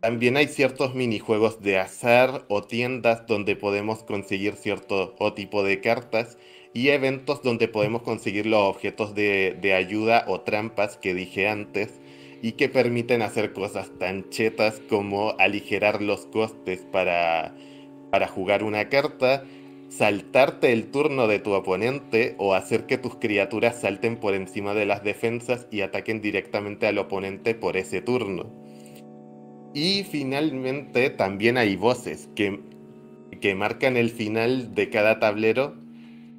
[0.08, 5.82] También hay ciertos minijuegos de azar o tiendas donde podemos conseguir cierto o tipo de
[5.82, 6.38] cartas
[6.74, 12.00] y eventos donde podemos conseguir los objetos de, de ayuda o trampas que dije antes
[12.42, 17.54] y que permiten hacer cosas tan chetas como aligerar los costes para,
[18.10, 19.44] para jugar una carta,
[19.90, 24.86] saltarte el turno de tu oponente o hacer que tus criaturas salten por encima de
[24.86, 28.67] las defensas y ataquen directamente al oponente por ese turno.
[29.78, 32.62] Y finalmente también hay voces que,
[33.40, 35.76] que marcan el final de cada tablero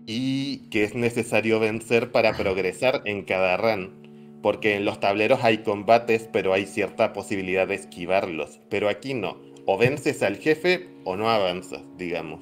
[0.06, 3.98] y que es necesario vencer para progresar en cada run
[4.42, 8.58] porque en los tableros hay combates, pero hay cierta posibilidad de esquivarlos.
[8.68, 12.40] Pero aquí no, o vences al jefe o no avanzas, digamos.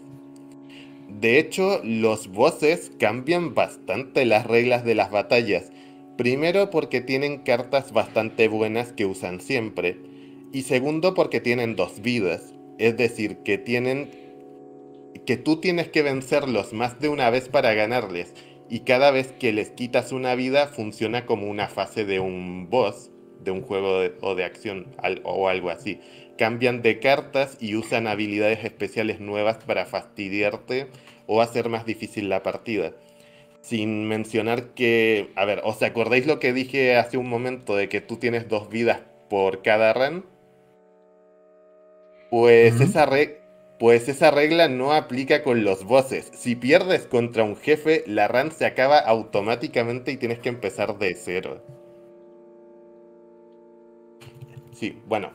[1.09, 5.71] De hecho, los bosses cambian bastante las reglas de las batallas.
[6.17, 10.16] Primero porque tienen cartas bastante buenas que usan siempre.
[10.57, 12.55] Y segundo porque tienen dos vidas.
[12.79, 14.09] Es decir, que tienen...
[15.27, 18.33] que tú tienes que vencerlos más de una vez para ganarles
[18.71, 23.11] y cada vez que les quitas una vida funciona como una fase de un boss
[23.41, 24.87] de un juego o de acción
[25.25, 26.01] o algo así.
[26.39, 30.87] Cambian de cartas y usan habilidades especiales nuevas para fastidiarte
[31.27, 32.95] o hacer más difícil la partida.
[33.61, 38.01] Sin mencionar que, a ver, ¿os acordáis lo que dije hace un momento de que
[38.01, 40.25] tú tienes dos vidas por cada run?
[42.31, 43.41] Pues esa, re
[43.79, 46.31] pues esa regla no aplica con los bosses.
[46.35, 51.15] Si pierdes contra un jefe, la run se acaba automáticamente y tienes que empezar de
[51.15, 51.63] cero.
[54.73, 55.33] Sí, bueno.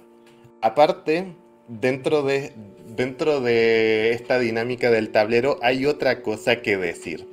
[0.61, 1.33] Aparte,
[1.67, 2.53] dentro de,
[2.87, 7.27] dentro de esta dinámica del tablero hay otra cosa que decir.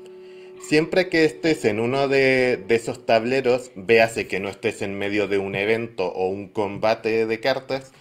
[0.61, 5.29] Siempre que estés en uno de, de esos tableros, véase que no estés en medio
[5.29, 7.93] de un evento o un combate de cartas,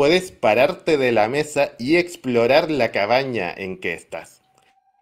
[0.00, 4.40] puedes pararte de la mesa y explorar la cabaña en que estás.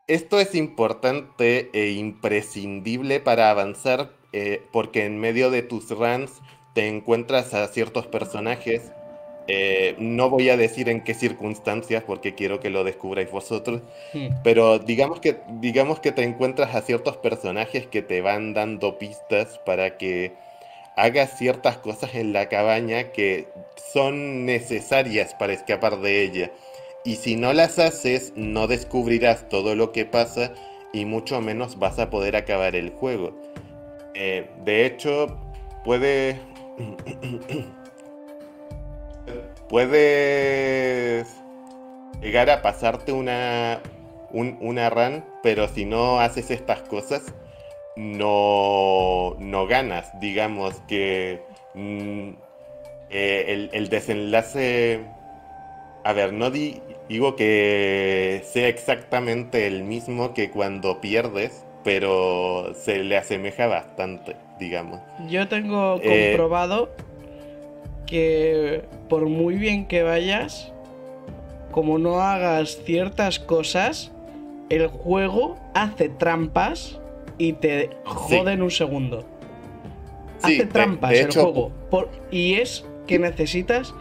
[0.09, 6.33] Esto es importante e imprescindible para avanzar eh, porque en medio de tus runs
[6.75, 8.91] te encuentras a ciertos personajes.
[9.47, 13.83] Eh, no voy a decir en qué circunstancias porque quiero que lo descubráis vosotros,
[14.15, 14.43] hmm.
[14.43, 19.61] pero digamos que, digamos que te encuentras a ciertos personajes que te van dando pistas
[19.65, 20.33] para que
[20.99, 23.47] hagas ciertas cosas en la cabaña que
[23.93, 26.51] son necesarias para escapar de ella.
[27.05, 30.53] Y si no las haces, no descubrirás todo lo que pasa
[30.93, 33.33] y mucho menos vas a poder acabar el juego.
[34.15, 35.39] Eh, de hecho,
[35.85, 36.41] puede...
[39.69, 41.29] puedes
[42.21, 43.81] llegar a pasarte una,
[44.33, 47.23] una run, pero si no haces estas cosas,
[47.99, 50.19] no, no ganas.
[50.21, 51.43] Digamos que
[51.75, 52.31] mm,
[53.11, 55.01] eh, el, desenlace...
[56.05, 63.16] A ver, no digo que sea exactamente el mismo que cuando pierdes, pero se le
[63.16, 65.01] asemeja bastante, digamos.
[65.29, 66.91] Yo tengo eh, comprobado
[68.07, 70.73] que por muy bien que vayas,
[71.73, 74.12] como no hagas ciertas cosas,
[74.70, 77.01] el juego hace trampas
[77.39, 79.24] y te jode en un segundo.
[80.43, 81.73] Hace trampas el juego.
[82.31, 83.94] y es que necesitas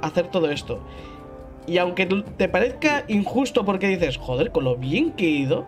[0.00, 0.80] hacer todo esto.
[1.66, 2.06] Y aunque
[2.36, 5.66] te parezca injusto porque dices, joder, con lo bien que he ido,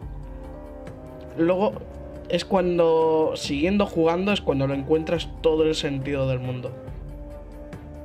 [1.37, 1.75] luego
[2.29, 6.73] es cuando, siguiendo jugando, es cuando lo encuentras todo el sentido del mundo.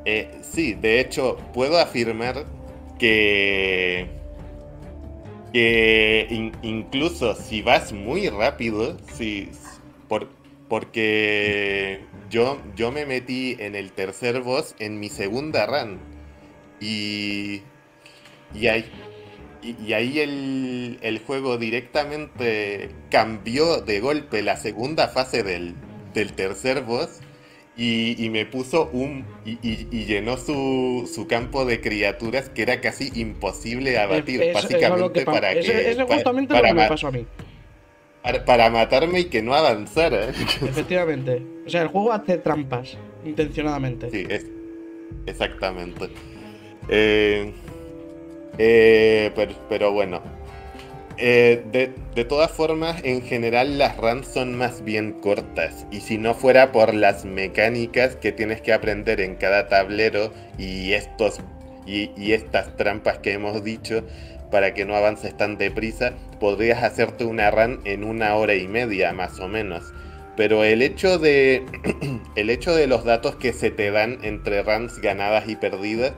[0.05, 2.45] Eh, sí, de hecho, puedo afirmar
[2.97, 4.20] que
[5.53, 9.49] que incluso si vas muy rápido, si,
[10.07, 10.29] por,
[10.69, 15.99] porque yo, yo me metí en el tercer boss en mi segunda run.
[16.79, 17.61] Y,
[18.55, 18.85] y ahí,
[19.61, 25.75] y, ahí el, el, juego directamente cambió de golpe la segunda fase del,
[26.13, 27.19] del tercer boss.
[27.77, 29.25] Y, me puso un.
[29.45, 35.91] Y, llenó su, su, campo de criaturas que era casi imposible abatir, básicamente para que.
[35.91, 37.25] Eso, justamente lo que me pasó a mí.
[38.45, 40.29] Para, matarme y que no avanzara.
[40.29, 41.41] Efectivamente.
[41.65, 44.11] O sea, el juego hace trampas, intencionadamente.
[44.11, 44.45] Sí, es,
[45.25, 46.09] exactamente.
[46.87, 47.51] Eh,
[48.57, 49.31] eh,
[49.69, 50.21] pero, bueno.
[51.23, 55.85] Eh, de, de, todas formas, en general las runs son más bien cortas.
[55.91, 60.93] Y si no fuera por las mecánicas que tienes que aprender en cada tablero y
[60.93, 61.39] estos
[61.85, 64.03] y, y estas trampas que hemos dicho,
[64.49, 69.13] para que no avances tan deprisa, podrías hacerte una run en una hora y media
[69.13, 69.93] más o menos.
[70.35, 71.63] Pero el hecho de
[72.35, 76.13] el hecho de los datos que se te dan entre runs ganadas y perdidas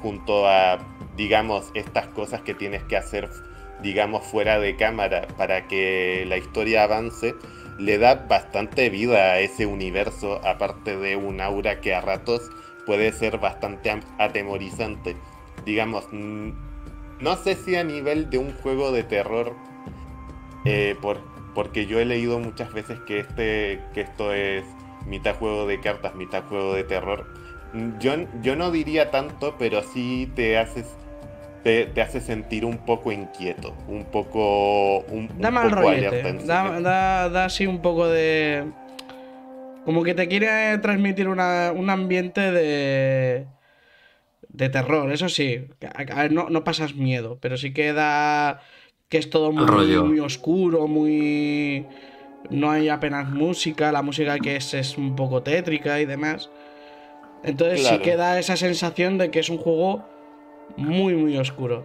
[0.00, 0.78] junto a
[1.16, 3.28] digamos estas cosas que tienes que hacer
[3.84, 7.34] digamos fuera de cámara para que la historia avance
[7.78, 12.50] le da bastante vida a ese universo aparte de un aura que a ratos
[12.86, 15.16] puede ser bastante atemorizante.
[15.66, 19.54] Digamos, no sé si a nivel de un juego de terror,
[20.64, 21.20] eh, por,
[21.54, 24.64] porque yo he leído muchas veces que, este, que esto es
[25.06, 27.26] mitad juego de cartas, mitad juego de terror.
[27.98, 30.86] Yo, yo no diría tanto, pero sí te haces
[31.64, 35.90] te, hace sentir un poco inquieto, un poco un, da mal poco
[36.44, 38.64] da, da, da, así un poco de
[39.84, 43.46] como que te quiere transmitir un ambiente de
[44.54, 45.66] de terror, eso sí.
[46.30, 48.60] no, no, pasas miedo, pero sí queda
[49.08, 51.86] que es todo muy, muy, oscuro, muy...
[52.50, 56.50] No hay apenas música, la música que es es un poco tétrica y demás.
[57.42, 60.08] Entonces sí queda esa sensación de que es un juego
[60.76, 61.84] muy, muy oscuro.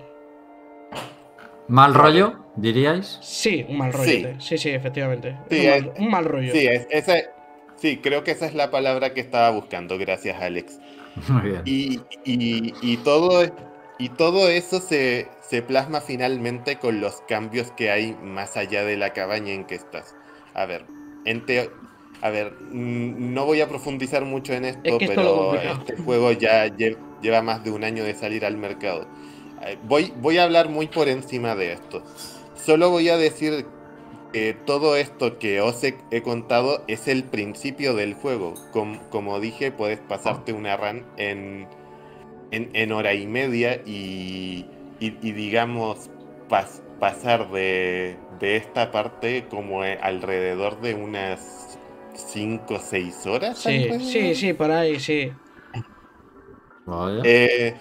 [1.67, 3.19] ¿Mal rollo, diríais?
[3.21, 4.35] Sí, un mal rollo.
[4.39, 5.37] Sí, sí, efectivamente.
[5.99, 6.51] un, mal, rollo.
[6.51, 6.67] Sí,
[7.75, 9.97] sí, creo que esa es la palabra que estaba buscando.
[9.97, 10.79] Gracias, Alex.
[11.65, 13.43] Y, todo,
[13.99, 15.27] y todo eso se,
[15.67, 20.15] plasma finalmente con los cambios que hay más allá de la cabaña en que estás.
[20.55, 20.85] A ver,
[22.21, 27.08] a ver, no voy a profundizar mucho en esto, pero este juego ya lleva
[27.43, 29.07] más de un año de salir al mercado.
[29.65, 32.03] Eh, voy, voy a hablar muy por encima de esto.
[32.55, 33.65] Solo voy a decir
[34.65, 38.53] todo esto que os he, contado es el principio del juego.
[39.09, 41.67] como dije, puedes pasarte una run en,
[42.51, 44.65] en, hora y media y,
[44.99, 46.09] digamos,
[46.99, 51.79] pasar de, esta parte como alrededor de unas
[52.13, 53.57] 5 o 6 horas.
[53.57, 55.31] Sí, sí, sí, por ahí, sí.
[57.23, 57.75] Eh,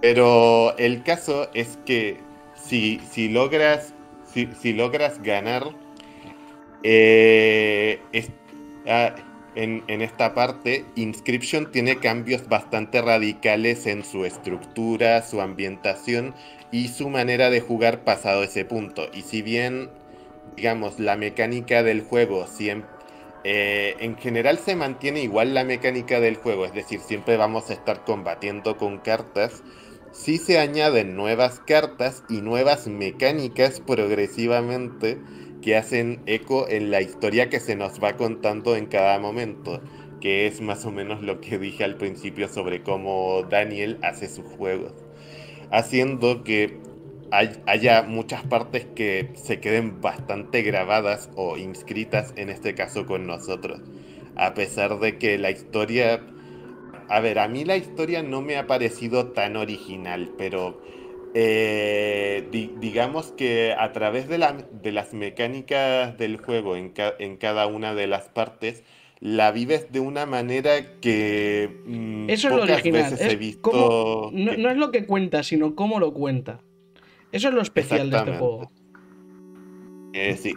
[0.00, 2.20] pero el caso es que
[2.54, 3.94] si, si logras
[4.60, 5.70] si, logras ganar
[6.82, 8.00] eh,
[8.88, 9.14] ah,
[9.54, 16.34] en, esta parte, Inscription tiene cambios bastante radicales en su estructura, su ambientación
[16.72, 19.08] y su manera de jugar pasado ese punto.
[19.12, 19.90] Y si bien,
[20.56, 22.93] digamos, la mecánica del juego siempre...
[23.44, 27.74] Eh, en general se mantiene igual la mecánica del juego, es decir, siempre vamos a
[27.74, 29.62] estar combatiendo con cartas,
[30.12, 35.18] sí se añaden nuevas cartas y nuevas mecánicas progresivamente
[35.60, 39.82] que hacen eco en la historia que se nos va contando en cada momento,
[40.22, 44.46] que es más o menos lo que dije al principio sobre cómo Daniel hace sus
[44.46, 44.94] juegos,
[45.70, 46.78] haciendo que
[47.66, 53.80] haya muchas partes que se queden bastante grabadas o inscritas en este caso con nosotros,
[54.36, 56.20] a pesar de que la historia
[57.08, 60.80] a ver, a mí la historia no me ha parecido tan original, pero
[61.34, 62.48] eh,
[62.80, 66.92] digamos que a través de, las mecánicas del juego en,
[67.36, 68.82] cada una de las partes,
[69.20, 73.16] la vives de una manera que mm, Eso es lo original.
[73.18, 74.30] he visto.
[74.32, 76.60] no, es lo que cuenta, sino cómo lo cuenta.
[77.34, 78.70] Eso es lo especial de este juego.
[80.12, 80.54] Eh, sí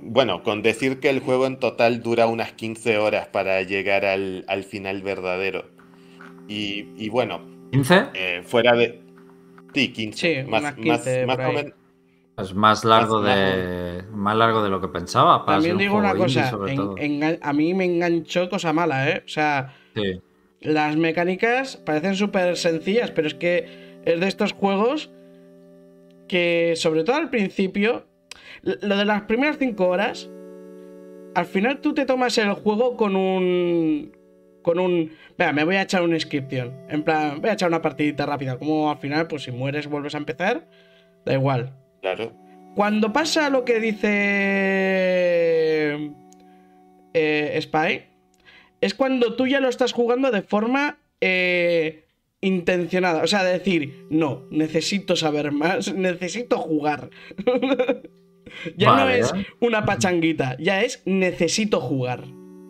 [0.00, 4.64] bueno, con decir que el juego en total dura unas 15 horas para llegar al,
[4.68, 5.70] final verdadero.
[6.48, 7.40] Y, bueno.
[7.72, 8.10] ¿15?
[8.14, 9.02] Eh, fuera de.
[9.74, 10.44] Sí, 15.
[10.44, 11.72] más, más, o menos.
[12.38, 15.44] Es más largo de más largo de lo que pensaba.
[15.44, 16.50] También digo una cosa,
[17.40, 19.22] a mí me enganchó cosa mala, ¿eh?
[19.24, 19.74] O sea,
[20.60, 25.10] las mecánicas parecen súper sencillas, pero es que es de estos juegos
[26.28, 28.06] que, sobre todo al principio,
[28.62, 30.28] lo de las primeras 5 horas,
[31.34, 34.16] al final tú te tomas el juego con un.
[34.62, 35.12] Con un.
[35.36, 36.74] Vea, me voy a echar una inscripción.
[36.88, 38.58] En plan, voy a echar una partidita rápida.
[38.58, 40.66] Como al final, pues si mueres, vuelves a empezar.
[41.24, 41.74] Da igual.
[42.00, 42.32] Claro.
[42.74, 44.10] Cuando pasa lo que dice.
[47.12, 48.04] Eh, Spy.
[48.80, 52.05] es cuando tú ya lo estás jugando de forma eh,
[52.46, 53.22] intencionada.
[53.22, 57.10] O sea, decir, no, necesito saber más, necesito jugar.
[58.76, 62.24] ya no es una pachanguita, ya es necesito jugar.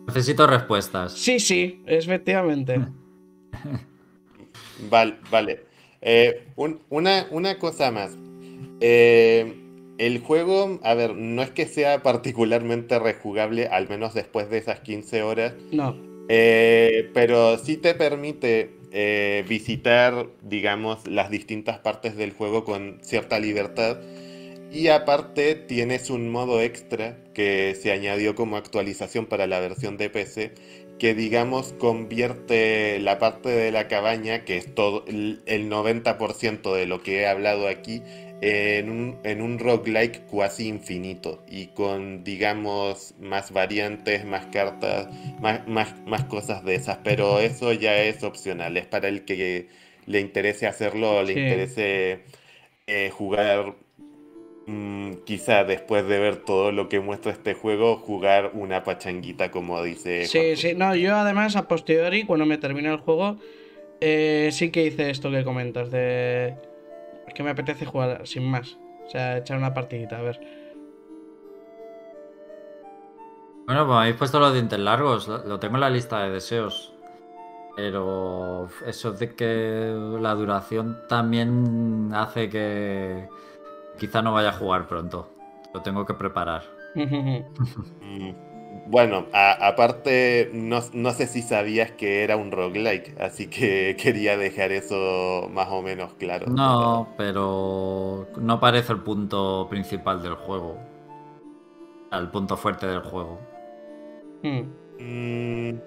[0.07, 1.13] Necesito respuestas.
[1.13, 2.79] Sí, sí, efectivamente.
[4.89, 5.61] Vale, vale.
[6.01, 8.15] Eh, un- una, una cosa más.
[8.79, 9.55] Eh,
[9.97, 14.79] el juego, a ver, no es que sea particularmente rejugable, al menos después de esas
[14.81, 15.97] 15 horas, No.
[16.29, 23.39] eh, pero sí te permite eh, visitar, digamos, las distintas partes del juego con cierta
[23.39, 23.97] libertad.
[24.71, 30.09] Y aparte tienes un modo extra que se añadió como actualización para la versión de
[30.09, 30.53] PC,
[30.99, 36.85] que digamos convierte la parte de la cabaña, que es todo el el 90% de
[36.85, 38.01] lo que he hablado aquí,
[38.41, 45.07] en un, en un roguelike cuasi infinito y con, digamos, más variantes, más cartas,
[45.41, 49.67] más, más, más cosas de esas, pero eso ya es opcional, es para el que
[50.05, 51.39] le interese hacerlo, le Sí.
[51.39, 52.19] interese
[52.87, 53.75] eh, jugar,
[54.67, 59.81] mm, quizá después de ver todo lo que muestra este juego, jugar una pachanguita como
[59.83, 60.25] dice.
[60.25, 63.37] Sí, sí, no, yo además a posteriori, cuando me terminé el juego,
[63.99, 66.53] eh, sí que hice esto que comentas, de...
[67.27, 68.77] Es que me apetece jugar sin más.
[69.05, 70.39] O sea, echar una partidita, a ver.
[73.65, 75.27] Bueno, pues habéis puesto los dientes largos.
[75.27, 76.93] Lo tengo en la lista de deseos.
[77.75, 83.29] Pero eso de que la duración también hace que
[83.99, 85.29] quizá no vaya a jugar pronto.
[85.73, 86.63] Lo tengo que preparar.
[88.85, 94.37] Bueno, a- aparte, no, no sé si sabías que era un roguelike, así que quería
[94.37, 96.47] dejar eso más o menos claro.
[96.47, 100.77] No, pero no parece el punto principal del juego.
[102.11, 103.39] El punto fuerte del juego.
[104.43, 104.61] Mm.
[104.99, 105.79] Mm,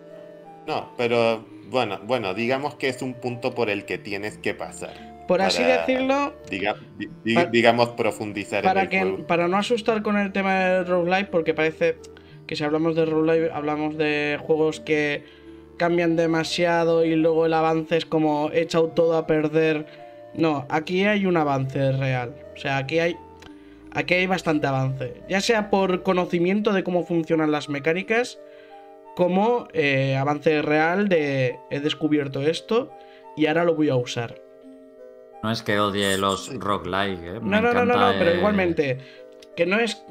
[0.67, 5.25] no, pero bueno, bueno, digamos que es un punto por el que tienes que pasar.
[5.27, 9.27] Por así Para- decirlo, Diga- di- di- Pa- digamos, profundizar para, en el que, juego.
[9.27, 11.99] para no asustar con el tema del roguelike, porque parece
[12.51, 15.23] que si hablamos de roguelike, hablamos de juegos que
[15.77, 19.87] cambian demasiado y luego el avance es como he echado todo a perder.
[20.35, 22.35] No, aquí hay un avance real.
[22.57, 23.17] O sea, aquí hay,
[23.93, 25.23] aquí hay bastante avance.
[25.29, 28.41] Ya sea por conocimiento de cómo funcionan las mecánicas,
[29.15, 32.91] como eh, avance real de he descubierto esto
[33.37, 34.43] y ahora lo voy a usar.
[35.45, 37.41] No es que odie los roguelike, ¿eh?
[37.41, 38.99] Me No, no, no, no, no, pero eh, igualmente.
[39.55, 40.03] Que no es.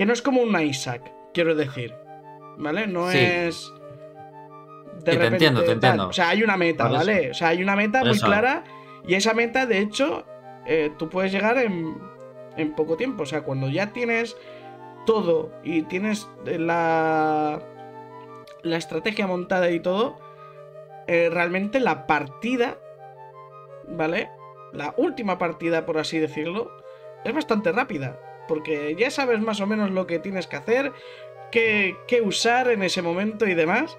[0.00, 1.94] Que no es como un Isaac, quiero decir.
[2.56, 2.86] ¿Vale?
[2.86, 3.18] No Sí.
[3.18, 3.70] es.
[5.04, 6.08] te entiendo, te entiendo.
[6.08, 7.06] O sea, hay una meta, Por eso.
[7.06, 7.30] ¿vale?
[7.32, 8.24] O sea, hay una meta Por muy eso.
[8.26, 8.64] clara.
[9.06, 10.24] Y esa meta, de hecho,
[10.64, 11.98] eh, tú puedes llegar en,
[12.56, 13.24] en poco tiempo.
[13.24, 14.38] O sea, cuando ya tienes
[15.04, 17.60] todo y tienes la.
[18.62, 20.18] La estrategia montada y todo.
[21.08, 22.78] eh, realmente la partida.
[23.86, 24.30] ¿Vale?
[24.72, 26.70] la última partida, por así decirlo,
[27.24, 28.18] es bastante rápida.
[28.50, 30.92] Porque ya sabes más o menos lo que tienes que hacer,
[31.52, 33.96] qué, qué usar en ese momento y demás.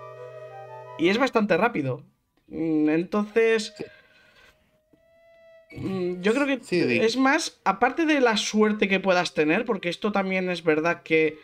[0.99, 2.03] Y es bastante rápido.
[2.49, 3.73] Mm, Entonces...
[5.72, 9.88] mm, Yo creo que Sí, es más, aparte de la suerte que puedas tener, porque
[9.88, 11.40] esto también es verdad que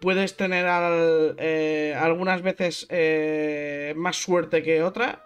[0.00, 5.24] puedes tener al- eh, algunas veces eh, más suerte que otra,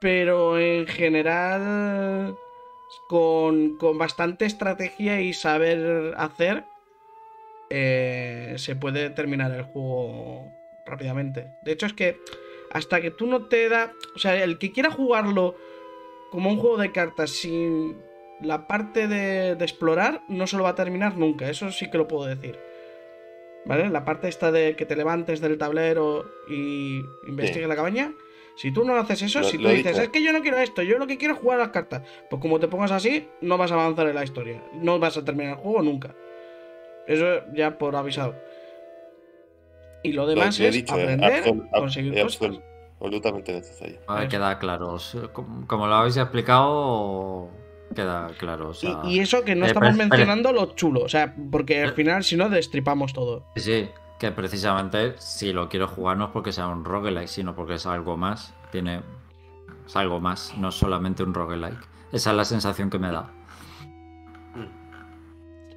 [0.00, 2.36] pero en general
[3.08, 6.64] con, con bastante estrategia y saber hacer
[7.70, 10.52] eh, se puede terminar el juego
[10.86, 11.48] rápidamente.
[11.62, 12.18] De hecho es que
[12.70, 15.54] hasta que tú no te da, o sea, el que quiera jugarlo
[16.30, 17.96] como un juego de cartas sin
[18.40, 21.98] la parte de, de explorar no se lo va a terminar nunca, eso sí que
[21.98, 22.58] lo puedo decir.
[23.66, 23.88] ¿Vale?
[23.88, 27.68] La parte esta de que te levantes del tablero y investigues Sí.
[27.68, 28.12] la cabaña.
[28.56, 30.02] Si tú no haces eso, Lo- si tú dices, dicho.
[30.02, 32.02] es que yo no quiero esto, yo lo que quiero es jugar a las cartas,
[32.30, 34.62] pues como te pongas así, no vas a avanzar en la historia.
[34.74, 36.14] No vas a terminar el juego nunca.
[37.08, 38.34] Eso ya por avisado.
[40.02, 42.40] Y lo demás lo es dicho, es aprender, absol- ab- conseguir es cosas.
[42.42, 42.62] absol-
[43.00, 43.98] absolutamente necesario.
[44.06, 44.30] A ver, Eso.
[44.30, 44.96] queda claro.
[45.32, 47.48] Como, como lo habéis explicado,
[47.94, 48.68] queda claro.
[48.70, 51.08] o sea, Y, y eso que no eh, estamos pero- pero- mencionando lo chulo, o
[51.08, 51.92] sea, porque al Eh.
[51.92, 53.46] final si no destripamos todo.
[53.56, 53.88] Sí,
[54.18, 57.86] que precisamente si lo quiero jugar no es porque sea un roguelike, sino porque es
[57.86, 58.54] algo más.
[58.72, 59.02] Tiene.
[59.86, 61.78] Es algo más, no solamente un roguelike.
[62.12, 63.30] Esa es la sensación que me da.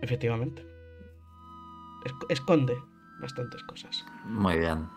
[0.01, 0.65] Efectivamente.
[2.05, 2.77] Es- esconde
[3.19, 4.05] bastantes cosas.
[4.25, 4.87] Muy bien.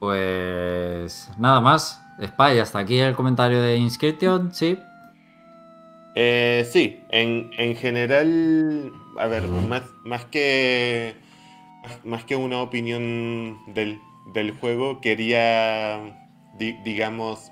[0.00, 2.02] Pues nada más.
[2.24, 4.78] Spy, hasta aquí el comentario de Inscription, sí.
[6.16, 8.90] Eh, sí, en, en general,
[9.20, 11.14] a ver, más, más que
[12.04, 14.00] más, que una opinión del,
[14.32, 16.28] del juego, quería,
[16.58, 17.50] digamos,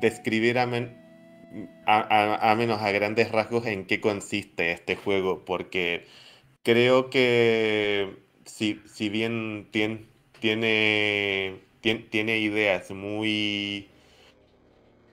[0.00, 0.64] describir a,
[2.50, 6.06] a, menos a grandes rasgos en qué consiste este juego, porque
[6.62, 10.06] creo que si, si bien tiene,
[10.40, 13.88] tiene, tiene, ideas muy...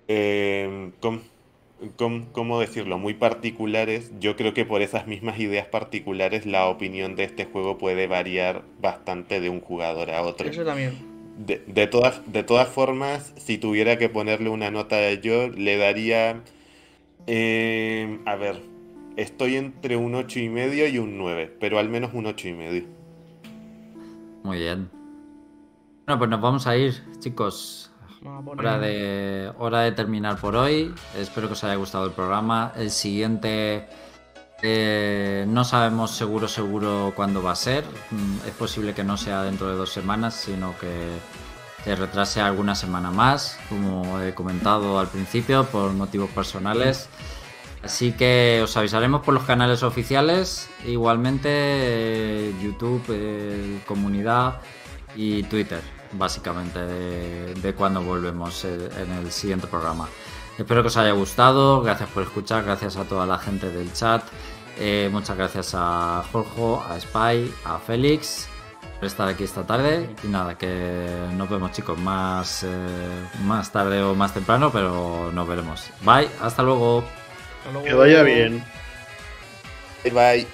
[0.07, 0.91] Eh,
[1.97, 2.97] ¿cómo, decirlo?
[2.97, 4.11] Muy particulares.
[4.19, 8.63] Yo creo que por esas mismas ideas particulares la opinión de este juego puede variar
[8.81, 10.49] bastante de un jugador a otro.
[10.49, 10.93] Eso también.
[11.37, 16.41] De, todas, de todas formas, si tuviera que ponerle una nota de yo, le daría...
[17.27, 18.61] Eh, a ver,
[19.17, 22.53] estoy entre un 8 y medio y un 9, pero al menos un 8 y
[22.53, 22.83] medio.
[24.43, 24.89] Muy bien.
[26.05, 27.91] Bueno, pues nos vamos a ir, chicos.
[28.25, 30.93] Hora de, hora de terminar por hoy.
[31.15, 32.71] Espero que os haya gustado el programa.
[32.75, 33.87] El siguiente
[34.63, 37.83] eh, no sabemos seguro seguro cuándo va a ser.
[38.09, 40.89] Mm, es posible que no sea dentro de dos semanas, sino que
[41.83, 47.09] se retrase alguna semana más, como he comentado al principio, por motivos personales.
[47.83, 54.61] Así que os avisaremos por los canales oficiales, igualmente eh, YouTube, eh, comunidad
[55.15, 60.07] y Twitter básicamente, de, cuando volvemos eh, en el siguiente programa.
[60.57, 64.23] Espero que os haya gustado, gracias por escuchar, gracias a toda la gente del chat,
[64.77, 68.47] eh, muchas gracias a Jorge, a Spy, a Félix
[68.95, 72.67] por estar aquí esta tarde y nada, que nos vemos chicos más, eh,
[73.43, 75.89] más tarde o más temprano, pero nos veremos.
[76.01, 77.03] Bye, hasta luego.
[77.83, 78.63] Que vaya bien.
[80.03, 80.47] Bye.